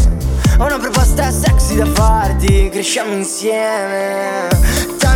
Ho 0.58 0.64
una 0.64 0.78
proposta 0.78 1.30
sexy 1.30 1.76
da 1.76 1.84
farti 1.86 2.70
Cresciamo 2.70 3.12
insieme 3.12 4.48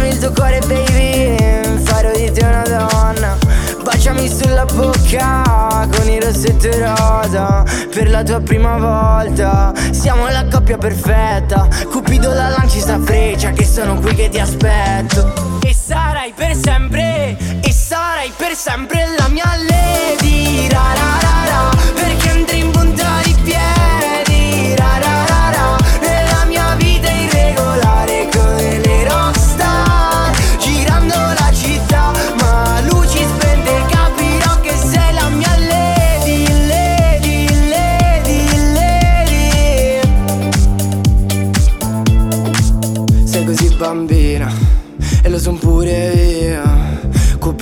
Dammi 0.05 0.09
il 0.09 0.19
tuo 0.19 0.33
cuore 0.33 0.59
baby 0.67 1.83
Farò 1.83 2.12
di 2.12 2.31
te 2.31 2.45
una 2.45 2.62
donna. 2.62 3.38
Baciami 3.83 4.29
sulla 4.29 4.67
bocca 4.67 5.88
con 5.90 6.09
il 6.11 6.21
rossetto 6.23 6.69
rosa 6.79 7.64
Per 7.90 8.11
la 8.11 8.23
tua 8.23 8.40
prima 8.40 8.77
volta. 8.77 9.73
Siamo 9.93 10.29
la 10.29 10.47
coppia 10.51 10.77
perfetta 10.77 11.69
Cupido 11.90 12.35
la 12.35 12.49
lanci 12.51 12.81
sta 12.81 12.99
freccia 13.01 13.51
Che 13.51 13.64
sono 13.64 13.99
qui 13.99 14.14
che 14.14 14.29
ti 14.29 14.38
aspetto. 14.38 15.59
E 15.62 15.75
sarai 15.75 16.35
per 16.35 16.55
sempre 16.55 17.37
E 17.62 17.73
sarai 17.73 18.31
per 18.37 18.55
sempre 18.55 19.07
la 19.17 19.29
mia 19.29 19.51
lady 19.57 20.69
ra, 20.69 20.83
ra, 20.95 21.19
ra, 21.21 21.43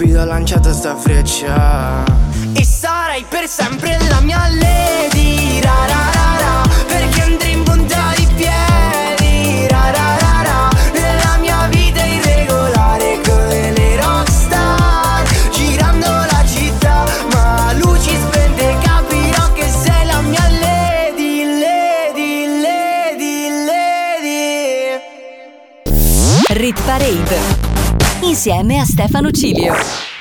Cupido 0.02 0.20
ha 0.20 0.24
lanciato 0.24 0.72
sta 0.72 0.96
freccia. 0.96 2.02
E 2.54 2.64
sarai 2.64 3.24
per 3.28 3.46
sempre 3.46 3.96
la 4.08 4.20
mia 4.20 4.48
lady 4.48 5.60
ra, 5.60 6.11
insieme 28.22 28.78
a 28.78 28.84
Stefano 28.84 29.30
Cilio. 29.30 29.74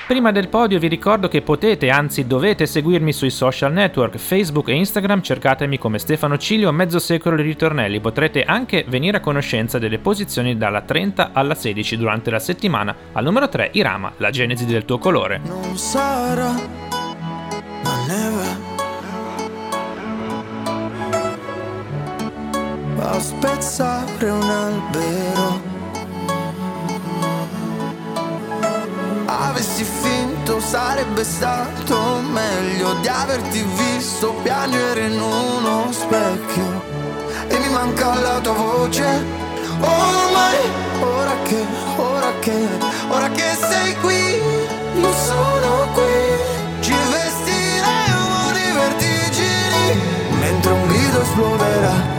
Prima 0.07 0.31
del 0.31 0.49
podio 0.49 0.79
vi 0.79 0.87
ricordo 0.87 1.27
che 1.27 1.41
potete, 1.41 1.89
anzi 1.89 2.27
dovete 2.27 2.65
seguirmi 2.65 3.13
sui 3.13 3.29
social 3.29 3.71
network, 3.71 4.17
Facebook 4.17 4.67
e 4.67 4.73
Instagram, 4.73 5.21
cercatemi 5.21 5.77
come 5.77 5.99
Stefano 5.99 6.37
Cilio, 6.37 6.71
mezzo 6.71 6.99
secolo 6.99 7.37
di 7.37 7.43
ritornelli. 7.43 8.01
Potrete 8.01 8.43
anche 8.43 8.83
venire 8.87 9.17
a 9.17 9.21
conoscenza 9.21 9.79
delle 9.79 9.99
posizioni 9.99 10.57
dalla 10.57 10.81
30 10.81 11.29
alla 11.31 11.55
16 11.55 11.97
durante 11.97 12.29
la 12.29 12.39
settimana. 12.39 12.93
Al 13.13 13.23
numero 13.23 13.47
3 13.47 13.69
Irama, 13.73 14.11
la 14.17 14.31
genesi 14.31 14.65
del 14.65 14.83
tuo 14.83 14.97
colore. 14.97 15.39
Non 15.45 15.77
sarà 15.77 16.51
la 17.83 18.05
neve 18.07 18.69
a 22.97 23.19
spezzare 23.19 24.29
un 24.29 24.41
albero. 24.41 25.70
Avessi 29.39 29.85
finto 29.85 30.59
sarebbe 30.59 31.23
stato 31.23 32.19
meglio 32.19 32.95
di 32.95 33.07
averti 33.07 33.63
visto 33.75 34.33
piangere 34.43 35.07
in 35.07 35.19
uno 35.19 35.89
specchio. 35.89 36.83
E 37.47 37.57
mi 37.57 37.69
manca 37.69 38.19
la 38.19 38.39
tua 38.41 38.51
voce. 38.51 39.03
Ormai, 39.79 40.57
ora 40.99 41.35
che, 41.43 41.65
ora 41.95 42.33
che, 42.39 42.67
ora 43.07 43.29
che 43.29 43.57
sei 43.57 43.95
qui, 44.01 44.41
io 44.99 45.13
sono 45.13 45.87
qui. 45.93 46.81
Ci 46.81 46.93
vestiremo 46.93 48.51
di 48.51 48.71
vertigini 48.73 50.01
mentre 50.39 50.71
un 50.73 50.87
grido 50.87 51.21
esploderà 51.21 52.10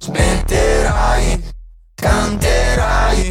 smetterai, 0.00 1.38
canterai, 1.94 3.29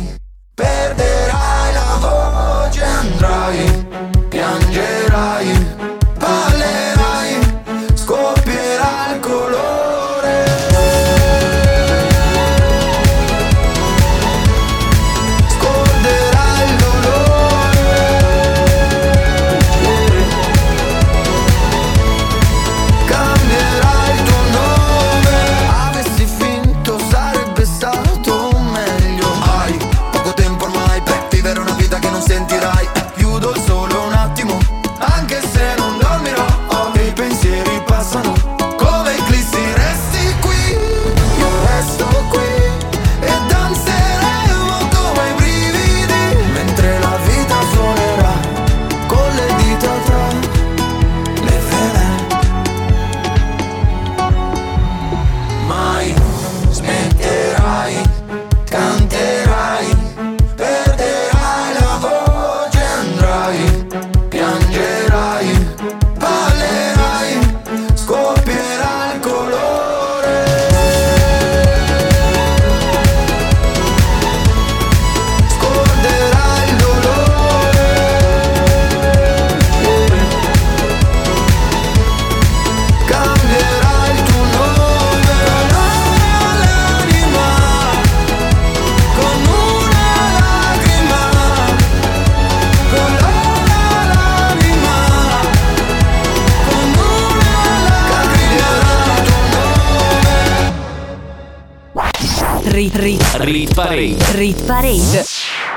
Rit, 102.80 102.96
rit, 102.96 103.22
Rit 103.40 103.74
Parade. 103.74 104.16
rit 104.36 104.66
parade. 104.66 105.26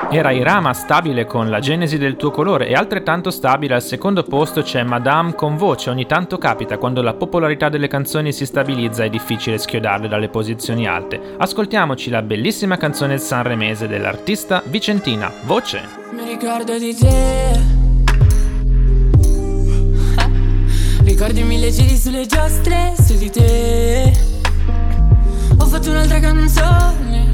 Era 0.08 0.30
Irama 0.30 0.72
stabile 0.72 1.24
con 1.24 1.50
la 1.50 1.58
genesi 1.58 1.98
del 1.98 2.14
tuo 2.14 2.30
colore 2.30 2.68
e 2.68 2.74
altrettanto 2.74 3.32
stabile 3.32 3.74
al 3.74 3.82
secondo 3.82 4.22
posto 4.22 4.62
c'è 4.62 4.84
Madame 4.84 5.34
con 5.34 5.56
voce. 5.56 5.90
Ogni 5.90 6.06
tanto 6.06 6.38
capita, 6.38 6.78
quando 6.78 7.02
la 7.02 7.14
popolarità 7.14 7.68
delle 7.68 7.88
canzoni 7.88 8.32
si 8.32 8.46
stabilizza 8.46 9.02
è 9.02 9.10
difficile 9.10 9.58
schiodarle 9.58 10.06
dalle 10.06 10.28
posizioni 10.28 10.86
alte. 10.86 11.20
Ascoltiamoci 11.38 12.08
la 12.08 12.22
bellissima 12.22 12.76
canzone 12.76 13.18
sanremese 13.18 13.88
dell'artista 13.88 14.62
Vicentina, 14.66 15.28
Voce. 15.42 15.82
Mi 16.12 16.22
ricordo 16.24 16.78
di 16.78 16.94
te. 16.94 17.60
Ricordi 21.02 21.42
mille 21.42 21.72
giri 21.72 21.96
sulle 21.96 22.26
giostre 22.26 22.94
su 22.96 23.18
di 23.18 23.28
te. 23.28 24.31
Ho 25.58 25.66
fatto 25.66 25.90
un'altra 25.90 26.20
canzone. 26.20 27.26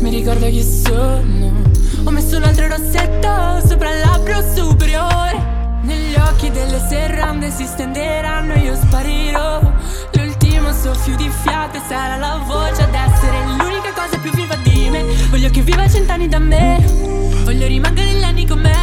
Mi 0.00 0.10
ricordo 0.10 0.46
chi 0.46 0.62
sono. 0.62 1.62
Ho 2.04 2.10
messo 2.10 2.36
un 2.36 2.44
altro 2.44 2.68
rossetto 2.68 3.66
sopra 3.66 3.92
il 3.92 4.00
labbro 4.00 4.42
superiore. 4.54 5.56
Negli 5.82 6.14
occhi 6.16 6.50
delle 6.50 6.80
serrande 6.88 7.50
si 7.50 7.64
stenderanno 7.64 8.52
e 8.54 8.58
io 8.60 8.76
sparirò. 8.76 9.60
L'ultimo 10.12 10.72
soffio 10.72 11.16
di 11.16 11.30
fiato 11.42 11.78
sarà 11.88 12.16
la 12.16 12.40
voce 12.46 12.82
ad 12.82 12.94
essere 12.94 13.44
l'unica 13.46 13.92
cosa 13.94 14.18
più 14.18 14.30
viva 14.32 14.56
di 14.62 14.88
me. 14.90 15.04
Voglio 15.30 15.50
che 15.50 15.62
viva 15.62 15.88
cent'anni 15.88 16.28
da 16.28 16.38
me. 16.38 16.82
Voglio 17.44 17.66
rimanere 17.66 18.12
negli 18.12 18.22
anni 18.24 18.46
con 18.46 18.60
me. 18.60 18.76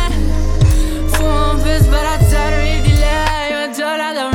Fumo 1.07 1.53
per 1.61 1.81
sbarazzarmi 1.81 2.81
di 2.81 2.93
lei, 2.93 3.51
ma 3.51 3.73
giora 3.75 4.13
da 4.13 4.29
me. 4.29 4.34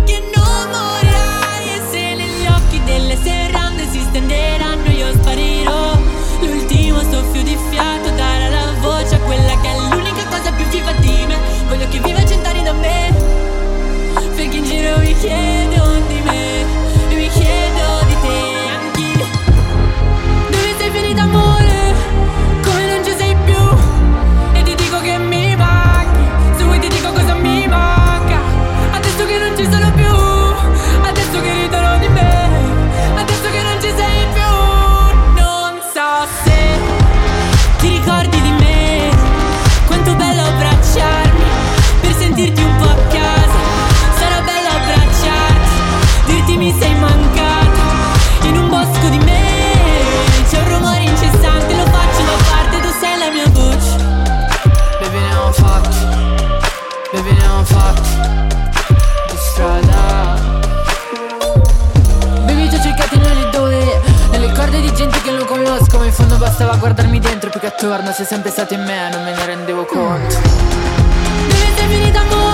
occhi 3.11 3.15
delle 3.15 3.17
serrande 3.17 3.87
si 3.89 3.99
stenderanno, 3.99 4.89
io 4.89 5.13
sparirò. 5.13 5.97
L'ultimo 6.39 6.99
soffio 7.01 7.43
di 7.43 7.57
fiato 7.69 8.09
darà 8.11 8.49
la 8.49 8.73
voce 8.79 9.15
a 9.15 9.19
quella 9.19 9.59
che 9.59 9.69
è 9.69 9.77
l'unica 9.77 10.25
cosa 10.27 10.51
più 10.51 10.65
viva 10.65 10.91
di 10.93 11.25
me. 11.27 11.37
Voglio 11.67 11.87
che 11.89 11.99
viva 11.99 12.25
cent'anni 12.25 12.63
da 12.63 12.73
me. 12.73 13.13
Perché 14.35 14.57
in 14.57 14.63
giro 14.63 14.97
mi 14.99 15.15
chiedo 15.17 15.70
fondo 66.21 66.37
bastava 66.37 66.75
guardarmi 66.75 67.19
dentro 67.19 67.49
più 67.49 67.59
che 67.59 67.67
attorno 67.67 68.11
Sei 68.11 68.25
sempre 68.25 68.51
stato 68.51 68.73
in 68.73 68.83
me, 68.83 69.09
non 69.09 69.23
me 69.23 69.33
ne 69.33 69.45
rendevo 69.45 69.85
conto 69.85 70.35
Dove 70.35 71.73
sei 71.75 71.87
finito 71.87 72.19
amore? 72.19 72.50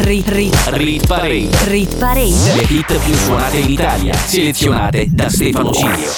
Rit, 0.00 0.28
rit, 0.28 0.54
Rit 0.68 1.06
Parade. 1.08 1.48
rit 1.64 1.96
parade. 1.96 2.54
Le 2.54 2.62
hit 2.68 2.98
più 2.98 3.14
suonate 3.14 3.56
in 3.58 3.70
Italia, 3.70 4.14
selezionate 4.14 5.08
da 5.10 5.28
Stefano 5.28 5.72
Cilio. 5.72 6.10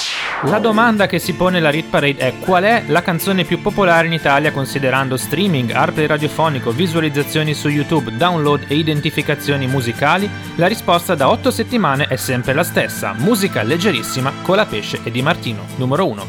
La 0.44 0.58
domanda 0.58 1.06
che 1.06 1.18
si 1.18 1.32
pone 1.32 1.60
la 1.60 1.70
Rit 1.70 1.86
Parade 1.88 2.18
è 2.18 2.34
qual 2.38 2.64
è 2.64 2.84
la 2.88 3.02
canzone 3.02 3.44
più 3.44 3.62
popolare 3.62 4.06
in 4.06 4.12
Italia 4.12 4.52
considerando 4.52 5.16
streaming, 5.16 5.70
airplay 5.70 6.06
radiofonico, 6.06 6.72
visualizzazioni 6.72 7.54
su 7.54 7.68
YouTube, 7.68 8.14
download 8.16 8.66
e 8.68 8.76
identificazioni 8.76 9.66
musicali? 9.66 10.28
La 10.56 10.66
risposta 10.66 11.14
da 11.14 11.30
8 11.30 11.50
settimane 11.50 12.04
è 12.04 12.16
sempre 12.16 12.52
la 12.52 12.64
stessa, 12.64 13.14
musica 13.16 13.62
leggerissima, 13.62 14.30
Colapesce 14.42 15.00
e 15.02 15.10
Di 15.10 15.22
Martino, 15.22 15.64
numero 15.76 16.06
1. 16.06 16.28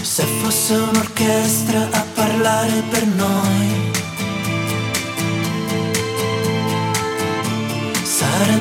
Se 0.00 0.22
fosse 0.22 0.74
un'orchestra 0.74 1.88
a 1.90 2.04
parlare 2.14 2.82
per 2.88 3.04
noi 3.04 3.87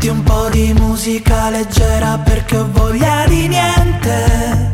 Metti 0.00 0.16
un 0.16 0.22
po' 0.22 0.48
di 0.48 0.72
musica 0.78 1.50
leggera 1.50 2.18
perché 2.24 2.56
ho 2.56 2.66
voglia 2.72 3.26
di 3.28 3.48
niente, 3.48 4.72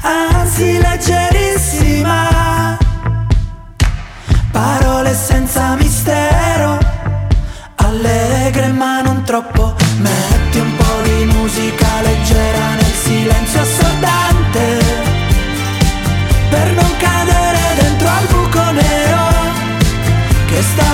anzi 0.00 0.78
leggerissima. 0.78 2.78
Parole 4.52 5.12
senza 5.12 5.74
mistero, 5.74 6.78
allegre 7.74 8.68
ma 8.68 9.02
non 9.02 9.24
troppo. 9.24 9.74
Metti 9.98 10.58
un 10.60 10.76
po' 10.76 11.00
di 11.02 11.24
musica 11.24 12.00
leggera 12.02 12.74
nel 12.74 12.92
silenzio 12.92 13.60
assordante, 13.60 14.84
per 16.50 16.72
non 16.74 16.96
cadere 16.98 17.58
dentro 17.80 18.08
al 18.08 18.26
buco 18.28 18.70
nero 18.70 19.32
che 20.46 20.62
sta 20.62 20.93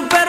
dentro 0.00 0.18
ai 0.18 0.23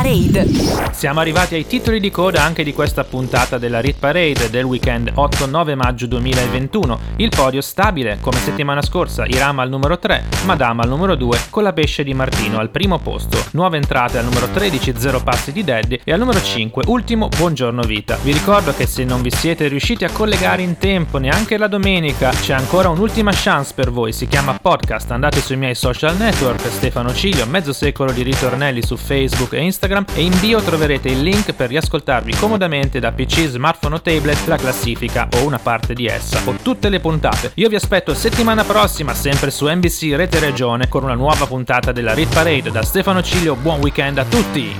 Parade. 0.00 0.89
Siamo 1.00 1.20
arrivati 1.20 1.54
ai 1.54 1.66
titoli 1.66 1.98
di 1.98 2.10
coda 2.10 2.42
anche 2.42 2.62
di 2.62 2.74
questa 2.74 3.04
puntata 3.04 3.56
della 3.56 3.80
Rit 3.80 3.98
Parade 3.98 4.50
del 4.50 4.64
weekend 4.64 5.10
8-9 5.14 5.74
maggio 5.74 6.06
2021. 6.06 7.00
Il 7.16 7.30
podio 7.34 7.62
stabile, 7.62 8.18
come 8.20 8.36
settimana 8.36 8.82
scorsa, 8.82 9.24
Irama 9.24 9.62
al 9.62 9.70
numero 9.70 9.98
3, 9.98 10.24
Madama 10.44 10.82
al 10.82 10.90
numero 10.90 11.14
2, 11.14 11.38
con 11.48 11.62
la 11.62 11.72
pesce 11.72 12.04
di 12.04 12.12
Martino 12.12 12.58
al 12.58 12.68
primo 12.68 12.98
posto. 12.98 13.42
Nuove 13.52 13.78
entrate 13.78 14.18
al 14.18 14.26
numero 14.26 14.50
13, 14.50 14.92
Zero 14.98 15.22
Passi 15.22 15.52
di 15.52 15.64
Daddy 15.64 16.00
e 16.04 16.12
al 16.12 16.18
numero 16.18 16.42
5, 16.42 16.82
ultimo 16.88 17.28
Buongiorno 17.34 17.80
Vita. 17.80 18.18
Vi 18.22 18.32
ricordo 18.32 18.74
che 18.74 18.86
se 18.86 19.02
non 19.02 19.22
vi 19.22 19.30
siete 19.30 19.68
riusciti 19.68 20.04
a 20.04 20.10
collegare 20.10 20.60
in 20.60 20.76
tempo 20.76 21.16
neanche 21.16 21.56
la 21.56 21.66
domenica, 21.68 22.28
c'è 22.28 22.52
ancora 22.52 22.90
un'ultima 22.90 23.30
chance 23.32 23.72
per 23.74 23.90
voi, 23.90 24.12
si 24.12 24.28
chiama 24.28 24.58
podcast. 24.60 25.10
Andate 25.12 25.40
sui 25.40 25.56
miei 25.56 25.74
social 25.74 26.18
network, 26.18 26.60
Stefano 26.70 27.14
Ciglio, 27.14 27.46
mezzo 27.46 27.72
secolo 27.72 28.12
di 28.12 28.20
ritornelli 28.20 28.82
su 28.82 28.98
Facebook 28.98 29.54
e 29.54 29.62
Instagram 29.62 30.04
e 30.12 30.20
in 30.20 30.38
bio 30.40 30.60
troverete 30.90 31.08
il 31.08 31.20
link 31.20 31.52
per 31.52 31.68
riascoltarvi 31.68 32.34
comodamente 32.34 32.98
da 32.98 33.12
PC, 33.12 33.46
smartphone 33.46 33.96
o 33.96 34.00
tablet 34.00 34.46
la 34.46 34.56
classifica 34.56 35.28
o 35.34 35.44
una 35.44 35.58
parte 35.58 35.94
di 35.94 36.06
essa 36.06 36.40
o 36.44 36.54
tutte 36.62 36.88
le 36.88 36.98
puntate. 36.98 37.52
Io 37.54 37.68
vi 37.68 37.76
aspetto 37.76 38.14
settimana 38.14 38.64
prossima 38.64 39.14
sempre 39.14 39.50
su 39.50 39.68
NBC 39.68 40.14
Rete 40.14 40.40
Regione 40.40 40.88
con 40.88 41.04
una 41.04 41.14
nuova 41.14 41.46
puntata 41.46 41.92
della 41.92 42.14
Rit 42.14 42.32
Parade 42.32 42.70
da 42.70 42.82
Stefano 42.82 43.22
Ciglio. 43.22 43.54
Buon 43.54 43.80
weekend 43.80 44.18
a 44.18 44.24
tutti! 44.24 44.74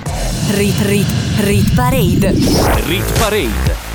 Rit 0.50 0.80
Rit 0.82 1.08
Rit 1.38 1.74
Parade. 1.74 2.32
Rit 2.86 3.18
Parade. 3.18 3.89